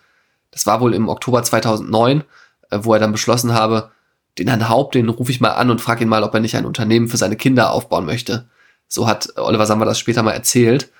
[0.49, 2.23] Das war wohl im Oktober 2009,
[2.71, 3.91] äh, wo er dann beschlossen habe,
[4.39, 6.55] den Herrn Haupt, den rufe ich mal an und frage ihn mal, ob er nicht
[6.55, 8.47] ein Unternehmen für seine Kinder aufbauen möchte.
[8.87, 10.91] So hat Oliver Samba das später mal erzählt.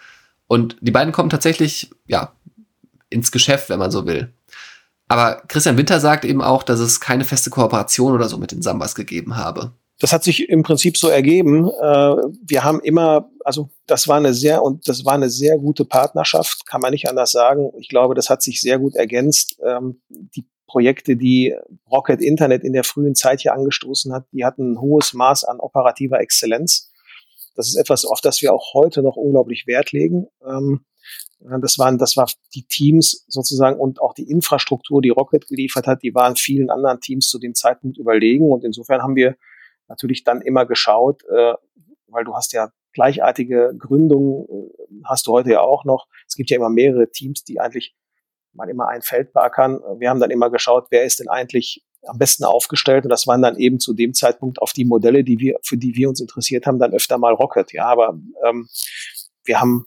[0.48, 2.34] Und die beiden kommen tatsächlich, ja,
[3.10, 4.34] ins Geschäft, wenn man so will.
[5.08, 8.62] Aber Christian Winter sagt eben auch, dass es keine feste Kooperation oder so mit den
[8.62, 11.69] Sambas gegeben habe das hat sich im Prinzip so ergeben.
[11.69, 15.86] Äh, wir haben immer, also das war eine sehr und das war eine sehr gute
[15.86, 17.71] Partnerschaft, kann man nicht anders sagen.
[17.80, 19.58] Ich glaube, das hat sich sehr gut ergänzt.
[19.65, 21.56] Ähm, die Projekte, die
[21.89, 25.60] Rocket Internet in der frühen Zeit hier angestoßen hat, die hatten ein hohes Maß an
[25.60, 26.91] operativer Exzellenz.
[27.55, 30.27] Das ist etwas, auf das wir auch heute noch unglaublich Wert legen.
[30.45, 30.85] Ähm,
[31.61, 36.01] das waren, das war die Teams sozusagen und auch die Infrastruktur, die Rocket geliefert hat,
[36.01, 38.51] die waren vielen anderen Teams zu dem Zeitpunkt überlegen.
[38.51, 39.35] Und insofern haben wir
[39.87, 41.53] natürlich dann immer geschaut, äh,
[42.07, 46.07] weil du hast ja gleichartige Gründungen, äh, hast du heute ja auch noch.
[46.27, 47.95] Es gibt ja immer mehrere Teams, die eigentlich
[48.53, 49.81] mal immer ein Feld beackern.
[49.99, 53.41] Wir haben dann immer geschaut, wer ist denn eigentlich am besten aufgestellt und das waren
[53.41, 56.65] dann eben zu dem Zeitpunkt auf die Modelle, die wir, für die wir uns interessiert
[56.65, 57.71] haben, dann öfter mal Rocket.
[57.73, 58.67] Ja, aber ähm,
[59.43, 59.85] wir haben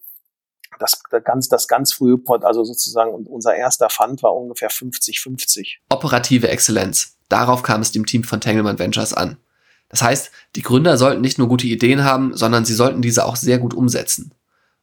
[0.78, 5.76] das, das ganz, das ganz frühe Pod, also sozusagen unser erster Fund war ungefähr 50-50.
[5.90, 7.16] Operative Exzellenz.
[7.28, 9.38] Darauf kam es dem Team von Tangleman Ventures an.
[9.88, 13.36] Das heißt, die Gründer sollten nicht nur gute Ideen haben, sondern sie sollten diese auch
[13.36, 14.32] sehr gut umsetzen.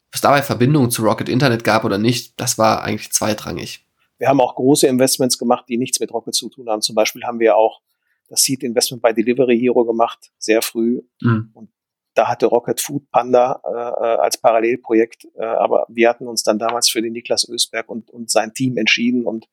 [0.07, 3.84] Ob es dabei Verbindungen zu Rocket Internet gab oder nicht, das war eigentlich zweitrangig.
[4.17, 6.81] Wir haben auch große Investments gemacht, die nichts mit Rocket zu tun haben.
[6.81, 7.81] Zum Beispiel haben wir auch
[8.27, 11.01] das Seed Investment bei Delivery Hero gemacht, sehr früh.
[11.21, 11.51] Mhm.
[11.53, 11.69] Und
[12.15, 16.57] da hatte Rocket Food Panda äh, äh, als Parallelprojekt, äh, aber wir hatten uns dann
[16.57, 19.47] damals für den Niklas Ösberg und, und sein Team entschieden und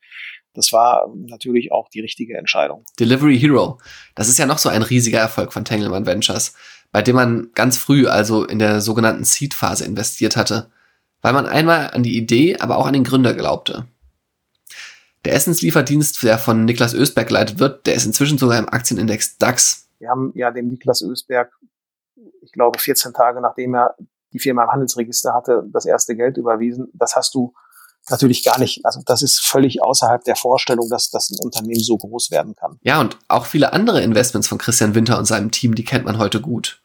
[0.55, 2.85] das war natürlich auch die richtige Entscheidung.
[3.01, 3.79] Delivery Hero,
[4.15, 6.55] das ist ja noch so ein riesiger Erfolg von Tangleman Ventures,
[6.93, 10.71] bei dem man ganz früh, also in der sogenannten Seed-Phase investiert hatte,
[11.21, 13.87] weil man einmal an die Idee, aber auch an den Gründer glaubte.
[15.25, 19.89] Der Essenslieferdienst, der von Niklas Ösberg geleitet wird, der ist inzwischen sogar im Aktienindex DAX.
[19.99, 21.53] Wir haben ja dem Niklas Ösberg,
[22.43, 23.95] ich glaube 14 Tage nachdem er
[24.33, 26.89] die Firma im Handelsregister hatte, das erste Geld überwiesen.
[26.95, 27.53] Das hast du
[28.11, 31.97] natürlich gar nicht, also das ist völlig außerhalb der Vorstellung, dass, dass ein Unternehmen so
[31.97, 32.79] groß werden kann.
[32.83, 36.19] Ja, und auch viele andere Investments von Christian Winter und seinem Team, die kennt man
[36.19, 36.83] heute gut.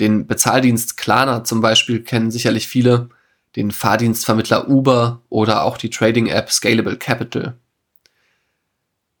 [0.00, 3.08] Den Bezahldienst Klarna zum Beispiel kennen sicherlich viele,
[3.56, 7.56] den Fahrdienstvermittler Uber oder auch die Trading-App Scalable Capital.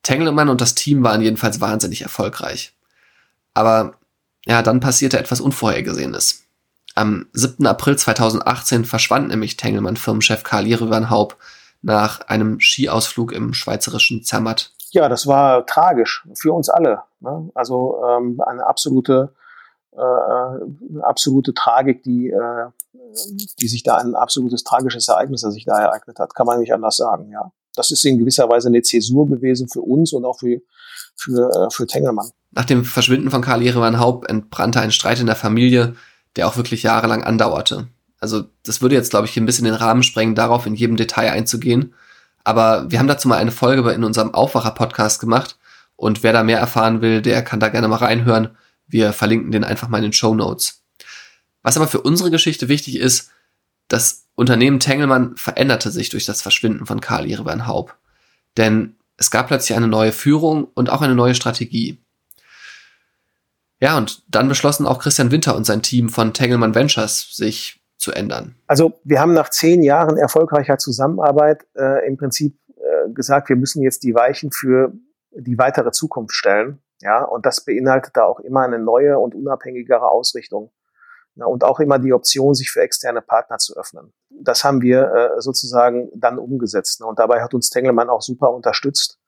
[0.02, 2.74] Tangleman und das Team waren jedenfalls wahnsinnig erfolgreich.
[3.54, 3.94] Aber
[4.46, 6.44] ja, dann passierte etwas Unvorhergesehenes.
[6.94, 7.66] Am 7.
[7.66, 11.36] April 2018 verschwand nämlich Tengelmann-Firmenchef Karl Jerewan-Haupt
[11.82, 14.72] nach einem Skiausflug im schweizerischen Zermatt.
[14.90, 17.02] Ja, das war tragisch für uns alle.
[17.20, 17.50] Ne?
[17.54, 19.32] Also ähm, eine absolute,
[19.92, 22.66] äh, absolute Tragik, die, äh,
[23.60, 26.74] die sich da ein absolutes tragisches Ereignis, das sich da ereignet hat, kann man nicht
[26.74, 27.30] anders sagen.
[27.30, 30.60] Ja, das ist in gewisser Weise eine Zäsur gewesen für uns und auch für
[31.20, 32.30] für, äh, für Tengelmann.
[32.52, 35.94] Nach dem Verschwinden von Karl Jerewan Haupt entbrannte ein Streit in der Familie,
[36.36, 37.88] der auch wirklich jahrelang andauerte.
[38.18, 41.30] Also das würde jetzt, glaube ich, ein bisschen den Rahmen sprengen, darauf in jedem Detail
[41.30, 41.94] einzugehen.
[42.44, 45.58] Aber wir haben dazu mal eine Folge in unserem Aufwacher-Podcast gemacht.
[45.96, 48.56] Und wer da mehr erfahren will, der kann da gerne mal reinhören.
[48.86, 50.82] Wir verlinken den einfach mal in den Show Notes.
[51.62, 53.30] Was aber für unsere Geschichte wichtig ist,
[53.90, 57.96] das Unternehmen Tengelmann veränderte sich durch das Verschwinden von Karl Irivan Haub.
[58.56, 62.02] Denn es gab plötzlich eine neue Führung und auch eine neue Strategie.
[63.80, 68.12] Ja, und dann beschlossen auch Christian Winter und sein Team von Tengelmann Ventures, sich zu
[68.12, 68.54] ändern.
[68.66, 73.82] Also wir haben nach zehn Jahren erfolgreicher Zusammenarbeit äh, im Prinzip äh, gesagt, wir müssen
[73.82, 74.92] jetzt die Weichen für
[75.32, 76.80] die weitere Zukunft stellen.
[77.02, 80.70] Ja, und das beinhaltet da auch immer eine neue und unabhängigere Ausrichtung.
[81.46, 84.12] Und auch immer die Option, sich für externe Partner zu öffnen.
[84.28, 87.00] Das haben wir äh, sozusagen dann umgesetzt.
[87.00, 87.06] Ne?
[87.06, 89.18] Und dabei hat uns Tengelmann auch super unterstützt.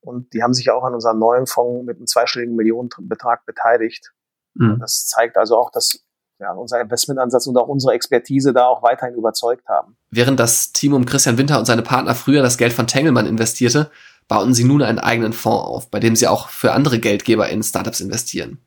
[0.00, 4.12] Und die haben sich auch an unserem neuen Fonds mit einem zweistelligen Millionenbetrag beteiligt.
[4.54, 4.78] Mhm.
[4.80, 6.04] Das zeigt also auch, dass
[6.40, 9.96] ja, unser Investmentansatz und auch unsere Expertise da auch weiterhin überzeugt haben.
[10.10, 13.90] Während das Team um Christian Winter und seine Partner früher das Geld von Tengelmann investierte,
[14.26, 17.62] bauten sie nun einen eigenen Fonds auf, bei dem sie auch für andere Geldgeber in
[17.62, 18.58] Startups investieren.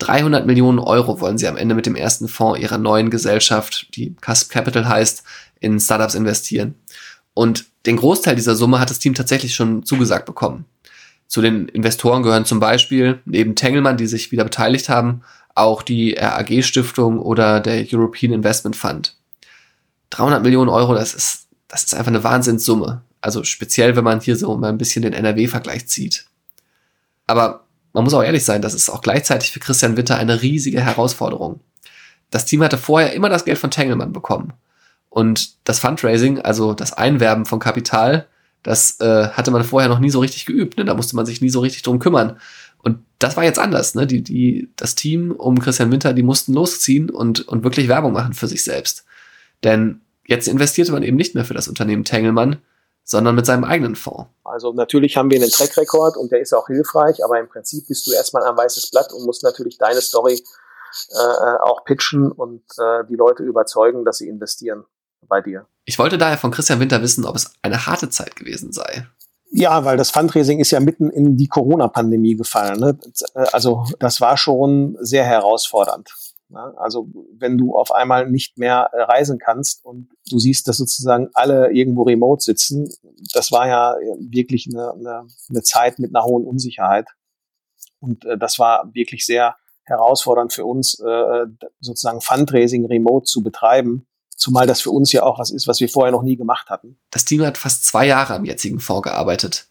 [0.00, 4.16] 300 Millionen Euro wollen sie am Ende mit dem ersten Fonds ihrer neuen Gesellschaft, die
[4.20, 5.22] Cusp Capital heißt,
[5.60, 6.74] in Startups investieren.
[7.34, 10.64] Und den Großteil dieser Summe hat das Team tatsächlich schon zugesagt bekommen.
[11.28, 15.22] Zu den Investoren gehören zum Beispiel neben Tengelmann, die sich wieder beteiligt haben,
[15.54, 19.16] auch die RAG-Stiftung oder der European Investment Fund.
[20.10, 23.02] 300 Millionen Euro, das ist, das ist einfach eine Wahnsinnssumme.
[23.20, 26.26] Also speziell, wenn man hier so mal ein bisschen den NRW-Vergleich zieht.
[27.26, 30.80] Aber man muss auch ehrlich sein, das ist auch gleichzeitig für Christian Winter eine riesige
[30.80, 31.60] Herausforderung.
[32.30, 34.52] Das Team hatte vorher immer das Geld von Tengelmann bekommen.
[35.08, 38.28] Und das Fundraising, also das Einwerben von Kapital,
[38.62, 40.78] das äh, hatte man vorher noch nie so richtig geübt.
[40.78, 40.84] Ne?
[40.84, 42.38] Da musste man sich nie so richtig drum kümmern.
[42.78, 43.94] Und das war jetzt anders.
[43.94, 44.06] Ne?
[44.06, 48.34] Die, die, das Team um Christian Winter, die mussten losziehen und, und wirklich Werbung machen
[48.34, 49.04] für sich selbst.
[49.64, 52.58] Denn jetzt investierte man eben nicht mehr für das Unternehmen Tengelmann,
[53.04, 54.30] sondern mit seinem eigenen Fonds.
[54.44, 58.06] Also natürlich haben wir einen Track-Record und der ist auch hilfreich, aber im Prinzip bist
[58.06, 60.42] du erstmal ein weißes Blatt und musst natürlich deine Story
[61.12, 64.84] äh, auch pitchen und äh, die Leute überzeugen, dass sie investieren
[65.28, 65.66] bei dir.
[65.84, 69.06] Ich wollte daher von Christian Winter wissen, ob es eine harte Zeit gewesen sei.
[69.52, 72.78] Ja, weil das Fundraising ist ja mitten in die Corona-Pandemie gefallen.
[72.78, 72.98] Ne?
[73.52, 76.10] Also das war schon sehr herausfordernd.
[76.50, 76.74] Ne?
[76.76, 81.72] Also wenn du auf einmal nicht mehr reisen kannst und du siehst, dass sozusagen alle
[81.72, 82.88] irgendwo remote sitzen,
[83.32, 87.08] das war ja wirklich eine, eine, eine Zeit mit einer hohen Unsicherheit.
[88.00, 91.46] Und äh, das war wirklich sehr herausfordernd für uns, äh,
[91.80, 94.06] sozusagen Fundraising remote zu betreiben
[94.40, 96.96] Zumal das für uns ja auch was ist, was wir vorher noch nie gemacht hatten.
[97.10, 99.66] Das Team hat fast zwei Jahre am jetzigen Fonds gearbeitet.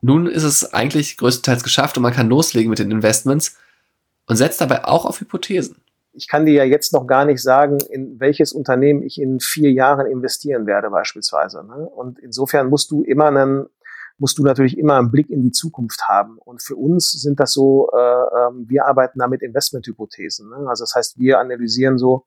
[0.00, 3.56] Nun ist es eigentlich größtenteils geschafft und man kann loslegen mit den Investments
[4.26, 5.82] und setzt dabei auch auf Hypothesen.
[6.12, 9.72] Ich kann dir ja jetzt noch gar nicht sagen, in welches Unternehmen ich in vier
[9.72, 11.64] Jahren investieren werde beispielsweise.
[11.64, 11.88] Ne?
[11.88, 13.66] Und insofern musst du immer einen,
[14.18, 16.38] musst du natürlich immer einen Blick in die Zukunft haben.
[16.38, 20.50] Und für uns sind das so, äh, äh, wir arbeiten da mit Investmenthypothesen.
[20.50, 20.68] Ne?
[20.68, 22.26] Also das heißt, wir analysieren so,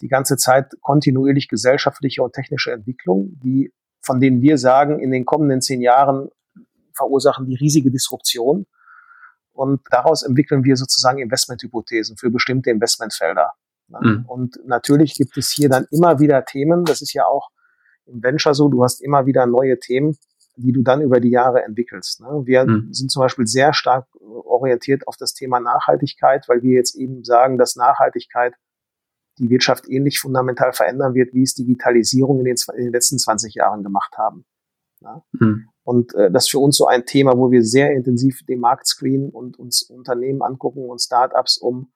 [0.00, 5.24] die ganze Zeit kontinuierlich gesellschaftliche und technische Entwicklung, die, von denen wir sagen, in den
[5.24, 6.28] kommenden zehn Jahren
[6.94, 8.66] verursachen die riesige Disruption.
[9.58, 13.54] Und daraus entwickeln wir sozusagen Investmenthypothesen für bestimmte Investmentfelder.
[13.88, 13.98] Ne?
[14.00, 14.24] Mhm.
[14.26, 17.50] Und natürlich gibt es hier dann immer wieder Themen, das ist ja auch
[18.06, 20.16] im Venture so, du hast immer wieder neue Themen,
[20.54, 22.20] die du dann über die Jahre entwickelst.
[22.20, 22.42] Ne?
[22.44, 22.92] Wir mhm.
[22.92, 27.58] sind zum Beispiel sehr stark orientiert auf das Thema Nachhaltigkeit, weil wir jetzt eben sagen,
[27.58, 28.54] dass Nachhaltigkeit
[29.40, 33.54] die Wirtschaft ähnlich fundamental verändern wird, wie es Digitalisierung in den, in den letzten 20
[33.54, 34.44] Jahren gemacht haben.
[35.00, 35.20] Ja?
[35.32, 35.68] Mhm.
[35.88, 38.86] Und äh, das ist für uns so ein Thema, wo wir sehr intensiv den Markt
[38.86, 41.90] screenen und uns Unternehmen angucken und Startups, um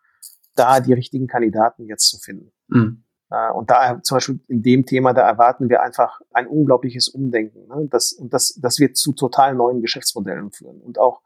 [0.54, 2.52] da die richtigen Kandidaten jetzt zu finden.
[2.68, 3.04] Mhm.
[3.28, 7.68] Äh, und da zum Beispiel in dem Thema, da erwarten wir einfach ein unglaubliches Umdenken.
[7.68, 7.86] Ne?
[7.90, 10.80] Das, und das, das wird zu total neuen Geschäftsmodellen führen.
[10.80, 11.20] Und auch,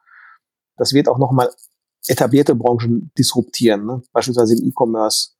[0.76, 1.48] das wird auch nochmal
[2.08, 4.02] etablierte Branchen disruptieren, ne?
[4.12, 5.35] beispielsweise im E-Commerce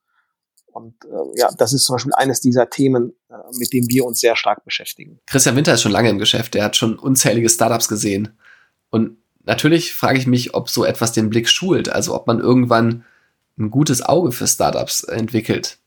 [0.77, 4.19] und äh, ja, das ist zum Beispiel eines dieser Themen, äh, mit dem wir uns
[4.19, 5.19] sehr stark beschäftigen.
[5.25, 8.37] Christian Winter ist schon lange im Geschäft, er hat schon unzählige Startups gesehen.
[8.91, 13.03] Und natürlich frage ich mich, ob so etwas den Blick schult, also ob man irgendwann
[13.57, 15.79] ein gutes Auge für Startups entwickelt.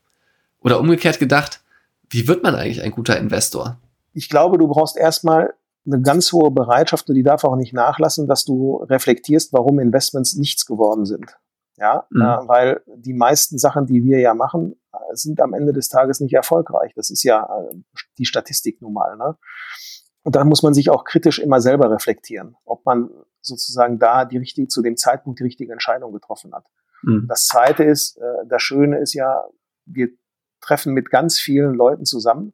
[0.59, 1.61] Oder umgekehrt gedacht,
[2.09, 3.77] wie wird man eigentlich ein guter Investor?
[4.13, 5.53] Ich glaube, du brauchst erstmal
[5.85, 10.35] eine ganz hohe Bereitschaft und die darf auch nicht nachlassen, dass du reflektierst, warum Investments
[10.35, 11.37] nichts geworden sind.
[11.81, 12.21] Ja, mhm.
[12.21, 16.19] äh, weil die meisten Sachen, die wir ja machen, äh, sind am Ende des Tages
[16.19, 16.93] nicht erfolgreich.
[16.95, 17.75] Das ist ja äh,
[18.19, 19.17] die Statistik nun mal.
[19.17, 19.35] Ne?
[20.21, 23.09] Und dann muss man sich auch kritisch immer selber reflektieren, ob man
[23.41, 26.65] sozusagen da die richtige, zu dem Zeitpunkt die richtige Entscheidung getroffen hat.
[27.01, 27.25] Mhm.
[27.27, 29.43] Das zweite ist, äh, das Schöne ist ja,
[29.85, 30.09] wir
[30.61, 32.53] treffen mit ganz vielen Leuten zusammen,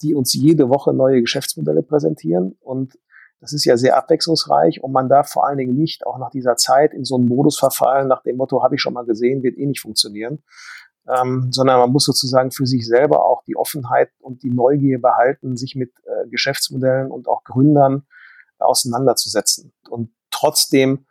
[0.00, 2.96] die uns jede Woche neue Geschäftsmodelle präsentieren und
[3.44, 6.56] das ist ja sehr abwechslungsreich und man darf vor allen Dingen nicht auch nach dieser
[6.56, 9.58] Zeit in so einen Modus verfallen, nach dem Motto, habe ich schon mal gesehen, wird
[9.58, 10.42] eh nicht funktionieren,
[11.06, 15.58] ähm, sondern man muss sozusagen für sich selber auch die Offenheit und die Neugier behalten,
[15.58, 18.06] sich mit äh, Geschäftsmodellen und auch Gründern
[18.58, 19.74] auseinanderzusetzen.
[19.90, 21.04] Und trotzdem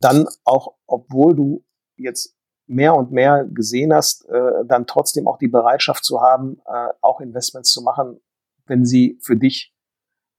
[0.00, 1.64] dann auch, obwohl du
[1.96, 6.88] jetzt mehr und mehr gesehen hast, äh, dann trotzdem auch die Bereitschaft zu haben, äh,
[7.00, 8.20] auch Investments zu machen,
[8.66, 9.74] wenn sie für dich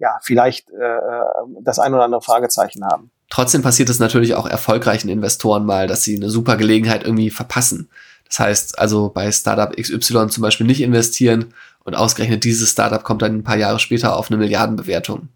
[0.01, 1.23] ja, vielleicht äh, äh,
[1.61, 3.11] das ein oder andere Fragezeichen haben.
[3.29, 7.89] Trotzdem passiert es natürlich auch erfolgreichen Investoren mal, dass sie eine super Gelegenheit irgendwie verpassen.
[8.27, 13.21] Das heißt also bei Startup XY zum Beispiel nicht investieren und ausgerechnet dieses Startup kommt
[13.21, 15.29] dann ein paar Jahre später auf eine Milliardenbewertung.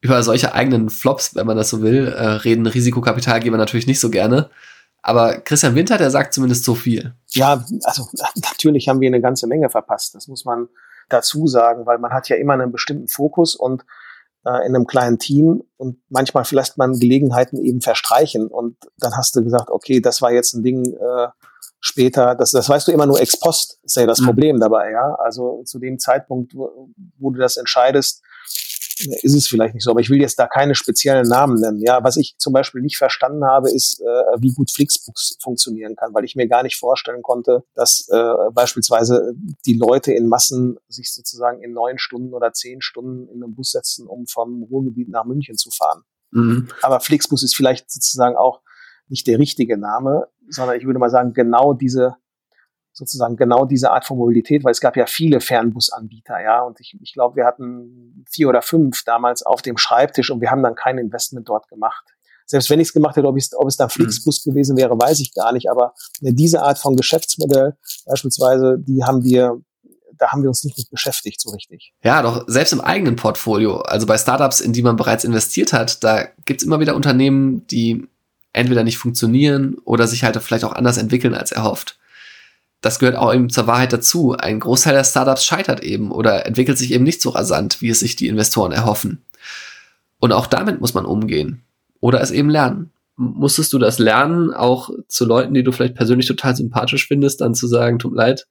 [0.00, 4.10] Über solche eigenen Flops, wenn man das so will, äh, reden Risikokapitalgeber natürlich nicht so
[4.10, 4.48] gerne.
[5.02, 7.14] Aber Christian Winter, der sagt zumindest so viel.
[7.30, 10.14] Ja, also natürlich haben wir eine ganze Menge verpasst.
[10.14, 10.68] Das muss man
[11.12, 13.84] dazu sagen, weil man hat ja immer einen bestimmten Fokus und
[14.44, 19.36] äh, in einem kleinen Team und manchmal vielleicht man Gelegenheiten eben verstreichen und dann hast
[19.36, 21.28] du gesagt, okay, das war jetzt ein Ding äh,
[21.80, 24.26] später, das, das weißt du immer nur ex post, ist ja das mhm.
[24.26, 25.14] Problem dabei, ja.
[25.16, 28.22] Also zu dem Zeitpunkt, wo, wo du das entscheidest,
[29.22, 29.90] ist es vielleicht nicht so.
[29.90, 31.80] Aber ich will jetzt da keine speziellen Namen nennen.
[31.80, 34.04] Ja, was ich zum Beispiel nicht verstanden habe, ist, äh,
[34.38, 39.34] wie gut Flixbus funktionieren kann, weil ich mir gar nicht vorstellen konnte, dass äh, beispielsweise
[39.66, 43.72] die Leute in Massen sich sozusagen in neun Stunden oder zehn Stunden in einen Bus
[43.72, 46.02] setzen, um vom Ruhrgebiet nach München zu fahren.
[46.30, 46.68] Mhm.
[46.82, 48.60] Aber Flixbus ist vielleicht sozusagen auch
[49.08, 52.16] nicht der richtige Name, sondern ich würde mal sagen, genau diese
[52.92, 56.96] sozusagen genau diese Art von Mobilität, weil es gab ja viele Fernbusanbieter, ja, und ich,
[57.00, 60.74] ich glaube, wir hatten vier oder fünf damals auf dem Schreibtisch und wir haben dann
[60.74, 62.04] kein Investment dort gemacht.
[62.44, 64.50] Selbst wenn ich es gemacht hätte, ob, ob es dann Flixbus mhm.
[64.50, 69.60] gewesen wäre, weiß ich gar nicht, aber diese Art von Geschäftsmodell beispielsweise, die haben wir
[70.18, 71.94] da haben wir uns nicht mit beschäftigt so richtig.
[72.04, 76.04] Ja, doch selbst im eigenen Portfolio, also bei Startups, in die man bereits investiert hat,
[76.04, 78.06] da gibt's immer wieder Unternehmen, die
[78.52, 81.98] entweder nicht funktionieren oder sich halt vielleicht auch anders entwickeln als erhofft
[82.82, 84.32] das gehört auch eben zur Wahrheit dazu.
[84.32, 88.00] Ein Großteil der Startups scheitert eben oder entwickelt sich eben nicht so rasant, wie es
[88.00, 89.24] sich die Investoren erhoffen.
[90.18, 91.62] Und auch damit muss man umgehen.
[92.00, 92.92] Oder es eben lernen.
[93.16, 97.54] Musstest du das lernen, auch zu Leuten, die du vielleicht persönlich total sympathisch findest, dann
[97.54, 98.48] zu sagen, tut mir leid,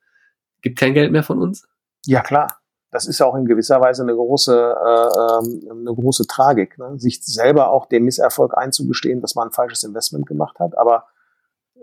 [0.62, 1.68] gibt kein Geld mehr von uns?
[2.06, 2.58] Ja, klar.
[2.90, 6.98] Das ist auch in gewisser Weise eine große, äh, ähm, eine große Tragik, ne?
[6.98, 10.78] sich selber auch den Misserfolg einzugestehen, dass man ein falsches Investment gemacht hat.
[10.78, 11.06] Aber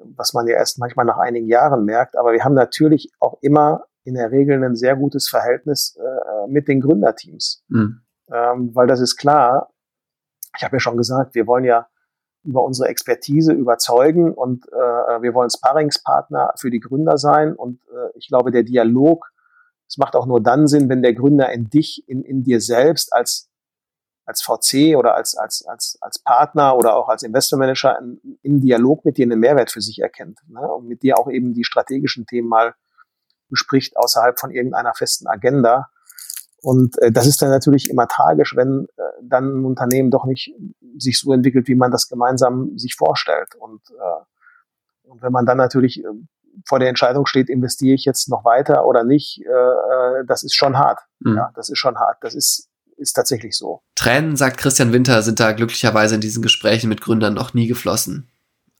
[0.04, 2.16] was man ja erst manchmal nach einigen Jahren merkt.
[2.16, 6.68] Aber wir haben natürlich auch immer in der Regel ein sehr gutes Verhältnis äh, mit
[6.68, 7.64] den Gründerteams.
[7.68, 8.00] Mhm.
[8.32, 9.70] Ähm, weil das ist klar,
[10.56, 11.88] ich habe ja schon gesagt, wir wollen ja
[12.44, 17.54] über unsere Expertise überzeugen und äh, wir wollen Sparringspartner für die Gründer sein.
[17.54, 19.30] Und äh, ich glaube, der Dialog,
[19.86, 23.12] es macht auch nur dann Sinn, wenn der Gründer in dich, in, in dir selbst
[23.12, 23.47] als
[24.28, 27.98] als VC oder als, als, als, als Partner oder auch als Investmentmanager
[28.42, 30.60] im Dialog mit dir einen Mehrwert für sich erkennt ne?
[30.60, 32.74] und mit dir auch eben die strategischen Themen mal
[33.48, 35.88] bespricht außerhalb von irgendeiner festen Agenda.
[36.60, 40.52] Und äh, das ist dann natürlich immer tragisch, wenn äh, dann ein Unternehmen doch nicht
[40.98, 43.54] sich so entwickelt, wie man das gemeinsam sich vorstellt.
[43.58, 46.08] Und, äh, und wenn man dann natürlich äh,
[46.66, 50.54] vor der Entscheidung steht, investiere ich jetzt noch weiter oder nicht, äh, äh das ist
[50.54, 51.00] schon hart.
[51.20, 51.36] Mhm.
[51.36, 52.18] Ja, das ist schon hart.
[52.20, 53.80] Das ist ist tatsächlich so.
[53.94, 58.28] Tränen, sagt Christian Winter, sind da glücklicherweise in diesen Gesprächen mit Gründern noch nie geflossen.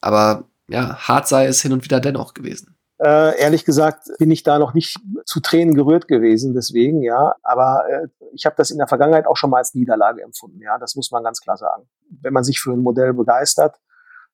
[0.00, 2.76] Aber ja, hart sei es hin und wieder dennoch gewesen.
[3.00, 7.34] Äh, ehrlich gesagt bin ich da noch nicht zu Tränen gerührt gewesen, deswegen, ja.
[7.42, 10.78] Aber äh, ich habe das in der Vergangenheit auch schon mal als Niederlage empfunden, ja.
[10.78, 11.88] Das muss man ganz klar sagen.
[12.10, 13.76] Wenn man sich für ein Modell begeistert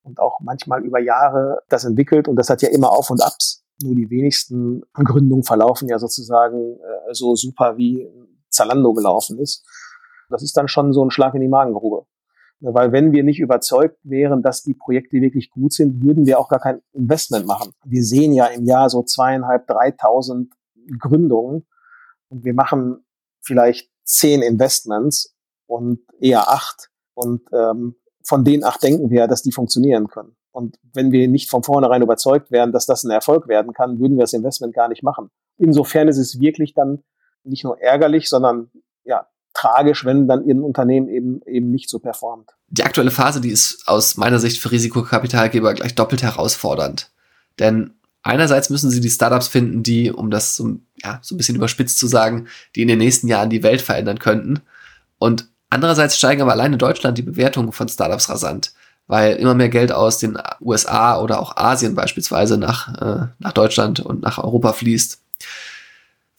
[0.03, 3.65] und auch manchmal über Jahre das entwickelt, und das hat ja immer Auf und Abs,
[3.83, 8.09] nur die wenigsten Gründungen verlaufen ja sozusagen äh, so super wie
[8.55, 9.65] Zalando gelaufen ist.
[10.31, 12.07] Das ist dann schon so ein Schlag in die Magengrube.
[12.61, 16.49] Weil wenn wir nicht überzeugt wären, dass die Projekte wirklich gut sind, würden wir auch
[16.49, 17.73] gar kein Investment machen.
[17.85, 20.55] Wir sehen ja im Jahr so zweieinhalb, dreitausend
[20.99, 21.67] Gründungen
[22.29, 23.05] und wir machen
[23.43, 25.35] vielleicht zehn Investments
[25.67, 26.91] und eher acht.
[27.15, 30.37] Und ähm, von den acht denken wir, dass die funktionieren können.
[30.51, 34.17] Und wenn wir nicht von vornherein überzeugt wären, dass das ein Erfolg werden kann, würden
[34.17, 35.31] wir das Investment gar nicht machen.
[35.59, 37.03] Insofern ist es wirklich dann
[37.45, 38.71] nicht nur ärgerlich, sondern
[39.05, 42.51] ja, tragisch, wenn dann ihr Unternehmen eben eben nicht so performt.
[42.69, 47.11] Die aktuelle Phase, die ist aus meiner Sicht für Risikokapitalgeber gleich doppelt herausfordernd.
[47.59, 51.57] Denn einerseits müssen sie die Startups finden, die, um das so, ja, so ein bisschen
[51.57, 54.61] überspitzt zu sagen, die in den nächsten Jahren die Welt verändern könnten.
[55.19, 58.73] Und andererseits steigen aber alleine in Deutschland die Bewertungen von Startups rasant,
[59.07, 64.01] weil immer mehr Geld aus den USA oder auch Asien beispielsweise nach, äh, nach Deutschland
[64.01, 65.21] und nach Europa fließt.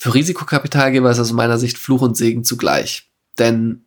[0.06, 3.10] Für Risikokapitalgeber ist das aus meiner Sicht Fluch und Segen zugleich.
[3.40, 3.86] Denn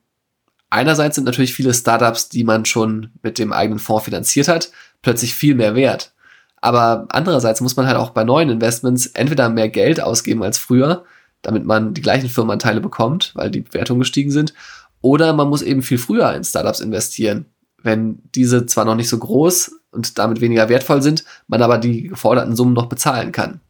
[0.69, 5.33] einerseits sind natürlich viele Startups, die man schon mit dem eigenen Fonds finanziert hat, plötzlich
[5.33, 6.13] viel mehr wert.
[6.61, 11.05] Aber andererseits muss man halt auch bei neuen Investments entweder mehr Geld ausgeben als früher,
[11.43, 14.55] damit man die gleichen Firmenanteile bekommt, weil die Bewertungen gestiegen sind,
[15.01, 17.47] oder man muss eben viel früher in Startups investieren,
[17.85, 22.09] wenn diese zwar noch nicht so groß und damit weniger wertvoll sind, man aber die
[22.09, 23.61] geforderten Summen noch bezahlen kann.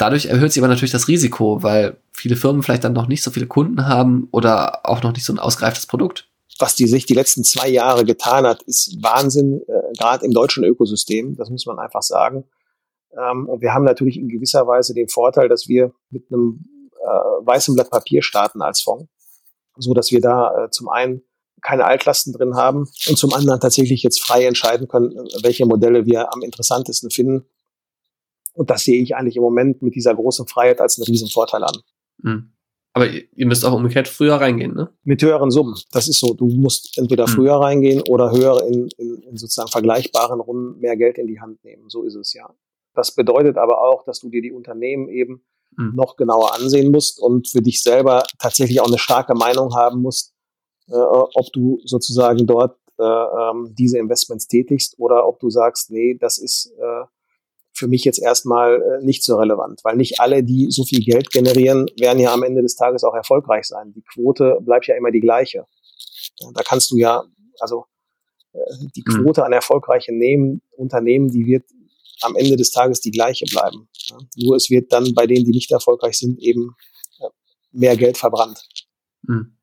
[0.00, 3.30] Dadurch erhöht sich aber natürlich das Risiko, weil viele Firmen vielleicht dann noch nicht so
[3.30, 6.26] viele Kunden haben oder auch noch nicht so ein ausgereiftes Produkt.
[6.58, 10.64] Was die sich die letzten zwei Jahre getan hat, ist Wahnsinn, äh, gerade im deutschen
[10.64, 11.36] Ökosystem.
[11.36, 12.44] Das muss man einfach sagen.
[13.12, 16.64] Ähm, und wir haben natürlich in gewisser Weise den Vorteil, dass wir mit einem
[16.94, 19.06] äh, weißen Blatt Papier starten als Fonds,
[19.76, 21.20] so dass wir da äh, zum einen
[21.60, 25.10] keine Altlasten drin haben und zum anderen tatsächlich jetzt frei entscheiden können,
[25.42, 27.44] welche Modelle wir am interessantesten finden
[28.60, 31.64] und das sehe ich eigentlich im Moment mit dieser großen Freiheit als einen riesen Vorteil
[31.64, 31.78] an.
[32.22, 32.52] Mhm.
[32.92, 34.90] Aber ihr müsst auch umgekehrt früher reingehen, ne?
[35.02, 35.76] Mit höheren Summen.
[35.92, 36.34] Das ist so.
[36.34, 37.30] Du musst entweder mhm.
[37.30, 41.64] früher reingehen oder höher in, in, in sozusagen vergleichbaren Runden mehr Geld in die Hand
[41.64, 41.88] nehmen.
[41.88, 42.54] So ist es ja.
[42.94, 45.42] Das bedeutet aber auch, dass du dir die Unternehmen eben
[45.78, 45.94] mhm.
[45.94, 50.34] noch genauer ansehen musst und für dich selber tatsächlich auch eine starke Meinung haben musst,
[50.88, 56.18] äh, ob du sozusagen dort äh, ähm, diese Investments tätigst oder ob du sagst, nee,
[56.20, 57.04] das ist äh,
[57.80, 61.30] für mich jetzt erstmal äh, nicht so relevant, weil nicht alle, die so viel Geld
[61.30, 63.92] generieren, werden ja am Ende des Tages auch erfolgreich sein.
[63.94, 65.64] Die Quote bleibt ja immer die gleiche.
[66.54, 67.24] Da kannst du ja,
[67.58, 67.86] also
[68.52, 68.58] äh,
[68.94, 69.24] die hm.
[69.24, 71.64] Quote an erfolgreichen Nehmen, Unternehmen, die wird
[72.20, 73.88] am Ende des Tages die gleiche bleiben.
[74.36, 76.76] Nur es wird dann bei denen, die nicht erfolgreich sind, eben
[77.72, 78.68] mehr Geld verbrannt.
[79.22, 79.56] Mhm.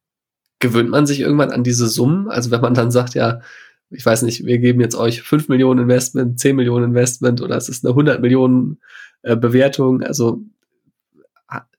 [0.59, 2.29] Gewöhnt man sich irgendwann an diese Summen?
[2.29, 3.41] Also wenn man dann sagt, ja,
[3.89, 7.69] ich weiß nicht, wir geben jetzt euch 5 Millionen Investment, 10 Millionen Investment oder es
[7.69, 8.79] ist eine 100 Millionen
[9.21, 10.01] äh, Bewertung.
[10.01, 10.41] Also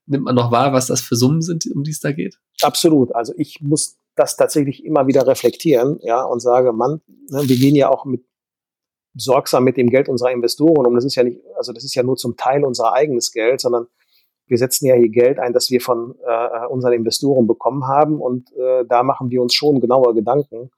[0.08, 2.38] nimmt man noch wahr, was das für Summen sind, um die es da geht?
[2.62, 3.14] Absolut.
[3.14, 7.76] Also ich muss das tatsächlich immer wieder reflektieren, ja, und sage, Mann, ne, wir gehen
[7.76, 8.24] ja auch mit
[9.14, 10.94] sorgsam mit dem Geld unserer Investoren um.
[10.94, 13.86] Das ist ja nicht, also das ist ja nur zum Teil unser eigenes Geld, sondern
[14.46, 18.50] wir setzen ja hier Geld ein, das wir von äh, unseren Investoren bekommen haben und
[18.56, 20.77] äh, da machen wir uns schon genauer Gedanken, äh,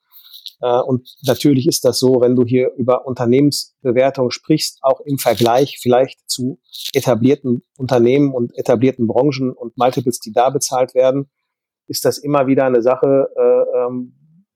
[0.60, 6.28] und natürlich ist das so, wenn du hier über Unternehmensbewertung sprichst, auch im Vergleich vielleicht
[6.28, 6.60] zu
[6.92, 11.30] etablierten Unternehmen und etablierten Branchen und Multiples, die da bezahlt werden,
[11.86, 14.46] ist das immer wieder eine Sache, äh, ähm,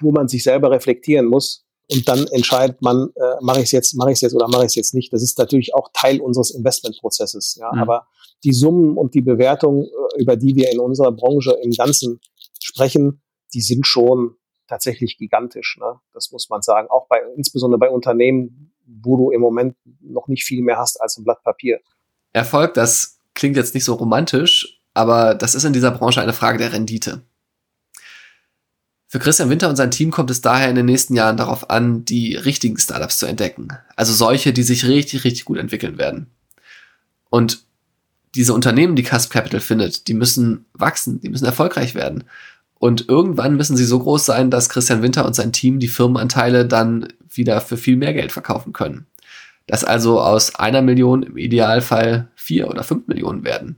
[0.00, 1.64] wo man sich selber reflektieren muss.
[1.92, 4.62] Und dann entscheidet man, äh, mache ich es jetzt, mache ich es jetzt oder mache
[4.62, 5.12] ich es jetzt nicht.
[5.12, 7.56] Das ist natürlich auch Teil unseres Investmentprozesses.
[7.60, 7.70] Ja?
[7.72, 7.80] Mhm.
[7.80, 8.06] Aber
[8.42, 12.20] die Summen und die Bewertung, über die wir in unserer Branche im Ganzen
[12.60, 13.22] sprechen,
[13.54, 14.36] die sind schon
[14.66, 15.78] tatsächlich gigantisch.
[15.80, 16.00] Ne?
[16.12, 16.88] Das muss man sagen.
[16.88, 21.16] Auch bei, insbesondere bei Unternehmen, wo du im Moment noch nicht viel mehr hast als
[21.16, 21.80] ein Blatt Papier.
[22.32, 26.58] Erfolg, das klingt jetzt nicht so romantisch, aber das ist in dieser Branche eine Frage
[26.58, 27.22] der Rendite.
[29.12, 32.06] Für Christian Winter und sein Team kommt es daher in den nächsten Jahren darauf an,
[32.06, 33.68] die richtigen Startups zu entdecken.
[33.94, 36.30] Also solche, die sich richtig, richtig gut entwickeln werden.
[37.28, 37.66] Und
[38.34, 42.24] diese Unternehmen, die Cusp Capital findet, die müssen wachsen, die müssen erfolgreich werden.
[42.82, 46.66] Und irgendwann müssen sie so groß sein, dass Christian Winter und sein Team die Firmenanteile
[46.66, 49.06] dann wieder für viel mehr Geld verkaufen können.
[49.68, 53.76] Dass also aus einer Million im Idealfall vier oder fünf Millionen werden.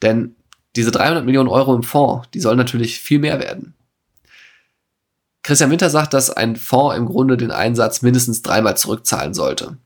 [0.00, 0.36] Denn
[0.76, 3.74] diese 300 Millionen Euro im Fonds, die sollen natürlich viel mehr werden.
[5.42, 9.76] Christian Winter sagt, dass ein Fonds im Grunde den Einsatz mindestens dreimal zurückzahlen sollte.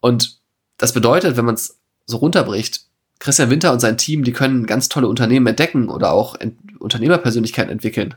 [0.00, 0.40] Und
[0.76, 2.87] das bedeutet, wenn man es so runterbricht,
[3.18, 7.72] Christian Winter und sein Team, die können ganz tolle Unternehmen entdecken oder auch Ent Unternehmerpersönlichkeiten
[7.72, 8.14] entwickeln.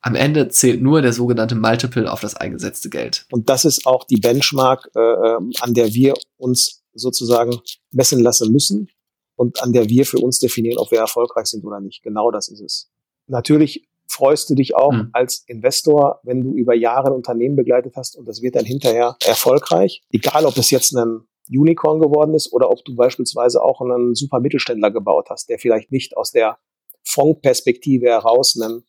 [0.00, 3.26] Am Ende zählt nur der sogenannte Multiple auf das eingesetzte Geld.
[3.32, 7.58] Und das ist auch die Benchmark, äh, ähm, an der wir uns sozusagen
[7.90, 8.88] messen lassen müssen
[9.34, 12.04] und an der wir für uns definieren, ob wir erfolgreich sind oder nicht.
[12.04, 12.90] Genau das ist es.
[13.26, 15.10] Natürlich freust du dich auch mhm.
[15.12, 19.16] als Investor, wenn du über Jahre ein Unternehmen begleitet hast und das wird dann hinterher
[19.24, 20.02] erfolgreich.
[20.12, 24.40] Egal, ob es jetzt ein Unicorn geworden ist oder ob du beispielsweise auch einen super
[24.40, 26.58] Mittelständler gebaut hast, der vielleicht nicht aus der
[27.04, 28.82] Fondsperspektive heraus ein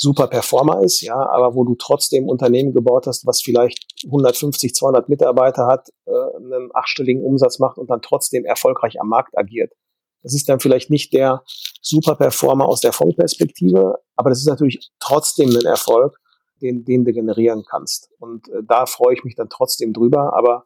[0.00, 5.10] super Performer ist, ja, aber wo du trotzdem Unternehmen gebaut hast, was vielleicht 150, 200
[5.10, 9.74] Mitarbeiter hat, äh, einen achtstelligen Umsatz macht und dann trotzdem erfolgreich am Markt agiert.
[10.22, 11.42] Das ist dann vielleicht nicht der
[11.82, 16.18] super Performer aus der Fondsperspektive, aber das ist natürlich trotzdem ein Erfolg,
[16.62, 18.10] den, den du generieren kannst.
[18.18, 20.64] Und äh, da freue ich mich dann trotzdem drüber, aber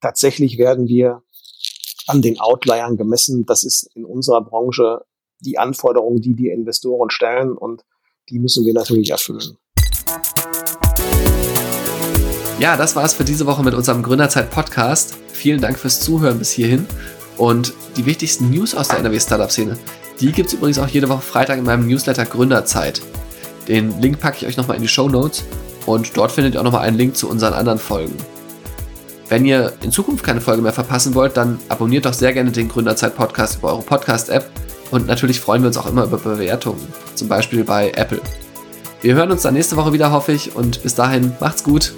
[0.00, 1.22] tatsächlich werden wir
[2.06, 3.44] an den Outliern gemessen.
[3.46, 5.04] Das ist in unserer Branche
[5.40, 7.84] die Anforderungen, die die Investoren stellen und
[8.28, 9.56] die müssen wir natürlich erfüllen.
[12.58, 15.16] Ja, das war es für diese Woche mit unserem Gründerzeit-Podcast.
[15.32, 16.86] Vielen Dank fürs Zuhören bis hierhin.
[17.36, 19.78] Und die wichtigsten News aus der NRW-Startup-Szene,
[20.20, 23.00] die gibt es übrigens auch jede Woche Freitag in meinem Newsletter Gründerzeit.
[23.68, 25.44] Den Link packe ich euch nochmal in die Show Notes
[25.86, 28.16] und dort findet ihr auch nochmal einen Link zu unseren anderen Folgen.
[29.28, 32.68] Wenn ihr in Zukunft keine Folge mehr verpassen wollt, dann abonniert doch sehr gerne den
[32.68, 34.50] Gründerzeit-Podcast über eure Podcast-App
[34.90, 36.80] und natürlich freuen wir uns auch immer über Bewertungen,
[37.14, 38.22] zum Beispiel bei Apple.
[39.02, 41.92] Wir hören uns dann nächste Woche wieder, hoffe ich, und bis dahin macht's gut.